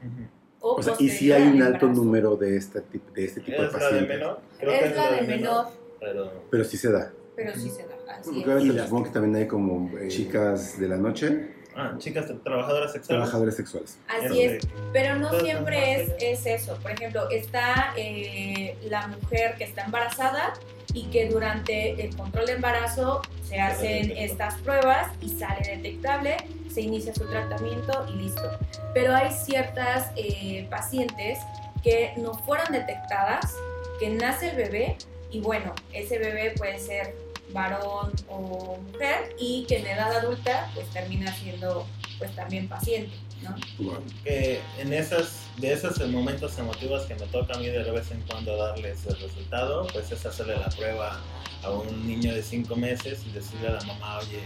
O, 0.59 0.73
O 0.77 0.81
sea, 0.83 0.93
y 0.97 1.07
si 1.09 1.29
posterior 1.29 1.37
hay 1.37 1.43
un 1.55 1.61
alto 1.61 1.85
embarazo. 1.85 2.03
número 2.03 2.35
de 2.35 2.57
este, 2.57 2.79
tip- 2.81 3.13
de 3.13 3.25
este 3.25 3.41
tipo 3.41 3.61
de 3.61 3.67
Es 3.67 3.73
la 3.73 3.77
de 3.79 3.85
pacientes. 3.85 4.17
menor. 4.17 4.39
Creo 4.59 4.71
Es 4.71 4.91
que 4.91 4.95
la 4.97 5.11
de 5.11 5.21
menor, 5.21 5.65
Pero 5.99 6.31
Pero 6.49 6.63
sí 6.63 6.77
se 6.77 6.91
da. 6.91 7.11
pero 7.35 7.53
sí 7.53 7.69
se 7.69 7.83
da. 7.83 7.95
Así 8.17 8.29
Porque 8.31 8.39
es. 8.41 8.47
a 8.47 8.53
veces 8.55 8.69
Y 8.69 8.73
las- 8.73 8.85
supongo 8.87 9.03
que 9.05 9.11
también 9.11 9.35
hay 9.35 9.47
como 9.47 9.97
eh, 9.99 10.07
chicas 10.07 10.79
de 10.79 10.87
la 10.87 10.97
noche, 10.97 11.53
Ah, 11.79 11.93
chicas 11.97 12.25
trabajadoras 12.43 12.91
sexuales. 12.91 13.07
trabajadores 13.07 13.55
sexuales. 13.55 13.97
Así 14.09 14.41
es, 14.41 14.67
pero 14.91 15.15
no 15.15 15.27
Entonces, 15.27 15.43
siempre 15.43 16.07
es, 16.19 16.45
eso. 16.45 16.77
Por 16.81 16.91
ejemplo, 16.91 17.29
está 17.29 17.93
eh, 17.95 18.75
la 18.83 19.07
mujer 19.07 19.55
que 19.57 19.63
está 19.63 19.85
embarazada 19.85 20.53
y 20.93 21.03
que 21.05 21.29
durante 21.29 22.03
el 22.03 22.13
control 22.17 22.47
de 22.47 22.53
embarazo 22.53 23.21
se 23.47 23.61
hacen 23.61 24.11
estas 24.11 24.55
pruebas 24.55 25.07
y 25.21 25.29
sale 25.29 25.77
detectable, 25.77 26.35
se 26.69 26.81
inicia 26.81 27.13
su 27.13 27.25
tratamiento 27.25 28.05
y 28.09 28.23
listo. 28.23 28.59
Pero 28.93 29.15
hay 29.15 29.31
ciertas 29.31 30.11
eh, 30.17 30.67
pacientes 30.69 31.39
que 31.81 32.11
no 32.17 32.33
fueron 32.33 32.73
detectadas, 32.73 33.55
que 34.01 34.09
nace 34.09 34.49
el 34.49 34.57
bebé 34.57 34.97
y 35.31 35.39
bueno, 35.39 35.73
ese 35.93 36.17
bebé 36.17 36.53
puede 36.57 36.77
ser 36.77 37.15
varón 37.53 38.11
o 38.27 38.77
mujer 38.91 39.35
y 39.39 39.65
que 39.67 39.77
en 39.77 39.87
edad 39.87 40.11
adulta 40.17 40.69
pues 40.73 40.87
termina 40.89 41.33
siendo 41.35 41.85
pues 42.17 42.35
también 42.35 42.67
paciente, 42.67 43.15
¿no? 43.41 43.55
Wow. 43.79 44.03
que 44.23 44.59
en 44.77 44.91
esas, 44.93 45.43
de 45.57 45.71
esos 45.71 45.97
momentos 46.09 46.57
emotivos 46.57 47.03
que 47.03 47.15
me 47.15 47.25
toca 47.27 47.53
a 47.55 47.59
mí 47.59 47.67
de 47.67 47.89
vez 47.91 48.11
en 48.11 48.21
cuando 48.23 48.57
darles 48.57 49.05
el 49.07 49.17
resultado, 49.19 49.87
pues 49.93 50.11
es 50.11 50.25
hacerle 50.25 50.57
la 50.57 50.67
prueba 50.69 51.19
a 51.63 51.71
un 51.71 52.05
niño 52.07 52.33
de 52.33 52.43
5 52.43 52.75
meses 52.75 53.21
y 53.25 53.31
decirle 53.31 53.69
a 53.69 53.71
la 53.71 53.81
mamá, 53.83 54.17
oye, 54.19 54.41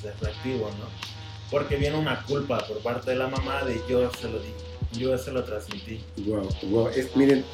pues 0.00 0.14
es 0.14 0.20
reactivo, 0.20 0.68
¿no? 0.80 0.86
Porque 1.50 1.76
viene 1.76 1.96
una 1.96 2.22
culpa 2.24 2.58
por 2.66 2.78
parte 2.80 3.10
de 3.12 3.16
la 3.16 3.28
mamá 3.28 3.62
de 3.64 3.80
yo 3.88 4.10
se 4.12 4.28
lo 4.28 4.40
di, 4.40 4.50
yo 4.98 5.16
se 5.16 5.30
lo 5.30 5.44
transmití. 5.44 6.04
Wow, 6.26 6.48
wow. 6.64 6.88
Es- 6.88 7.14
miren, 7.14 7.44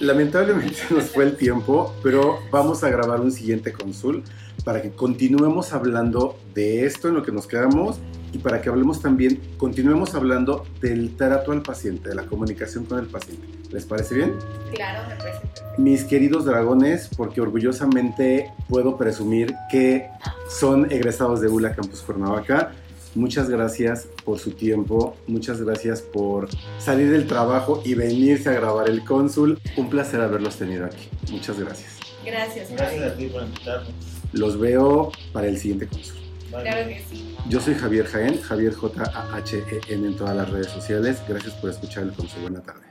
lamentablemente 0.00 0.76
nos 0.90 1.04
fue 1.04 1.24
el 1.24 1.36
tiempo, 1.36 1.94
pero 2.02 2.38
vamos 2.50 2.84
a 2.84 2.90
grabar 2.90 3.20
un 3.20 3.32
siguiente 3.32 3.72
consul 3.72 4.22
para 4.64 4.82
que 4.82 4.90
continuemos 4.90 5.72
hablando 5.72 6.38
de 6.54 6.84
esto 6.84 7.08
en 7.08 7.14
lo 7.14 7.22
que 7.22 7.32
nos 7.32 7.46
quedamos 7.46 7.98
y 8.32 8.38
para 8.38 8.60
que 8.60 8.68
hablemos 8.68 9.00
también, 9.00 9.40
continuemos 9.56 10.14
hablando 10.14 10.66
del 10.80 11.16
trato 11.16 11.52
al 11.52 11.62
paciente, 11.62 12.10
de 12.10 12.14
la 12.14 12.24
comunicación 12.24 12.84
con 12.84 12.98
el 12.98 13.06
paciente. 13.06 13.46
¿Les 13.70 13.84
parece 13.84 14.14
bien? 14.14 14.34
Claro, 14.74 15.08
me 15.08 15.16
parece. 15.16 15.40
Mis 15.78 16.04
queridos 16.04 16.44
dragones, 16.44 17.08
porque 17.16 17.40
orgullosamente 17.40 18.52
puedo 18.68 18.96
presumir 18.96 19.54
que 19.70 20.08
son 20.50 20.90
egresados 20.90 21.40
de 21.40 21.48
ULA 21.48 21.74
Campus 21.74 22.02
Cuernavaca. 22.02 22.72
Muchas 23.14 23.48
gracias 23.48 24.06
por 24.24 24.38
su 24.38 24.52
tiempo, 24.52 25.16
muchas 25.26 25.60
gracias 25.60 26.02
por 26.02 26.48
salir 26.78 27.10
del 27.10 27.26
trabajo 27.26 27.82
y 27.84 27.94
venirse 27.94 28.50
a 28.50 28.52
grabar 28.52 28.88
el 28.88 29.04
cónsul. 29.04 29.58
Un 29.76 29.90
placer 29.90 30.20
haberlos 30.20 30.56
tenido 30.56 30.84
aquí. 30.86 31.08
Muchas 31.30 31.58
gracias. 31.58 31.98
Gracias, 32.24 32.70
Gracias 32.70 33.00
Javi. 33.00 33.12
a 33.12 33.16
ti 33.16 33.26
por 33.28 33.42
invitarnos. 33.42 33.92
Los 34.32 34.58
veo 34.58 35.10
para 35.32 35.46
el 35.48 35.58
siguiente 35.58 35.86
cónsul. 35.86 36.16
Claro 36.50 36.88
que 36.88 37.02
sí. 37.10 37.34
Yo 37.48 37.60
soy 37.60 37.74
Javier 37.74 38.06
Jaén, 38.06 38.40
Javier 38.40 38.74
J-A-H-E-N 38.74 40.06
en 40.06 40.16
todas 40.16 40.36
las 40.36 40.48
redes 40.50 40.68
sociales. 40.68 41.22
Gracias 41.28 41.54
por 41.54 41.70
escuchar 41.70 42.04
el 42.04 42.12
cónsul. 42.12 42.42
Buena 42.42 42.60
tarde. 42.60 42.86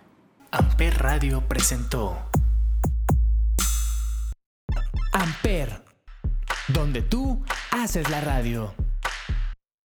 Amper 0.51 0.97
Radio 0.97 1.43
presentó 1.47 2.17
Amper, 5.11 5.81
donde 6.69 7.01
tú 7.01 7.43
haces 7.71 8.09
la 8.09 8.21
radio. 8.21 8.73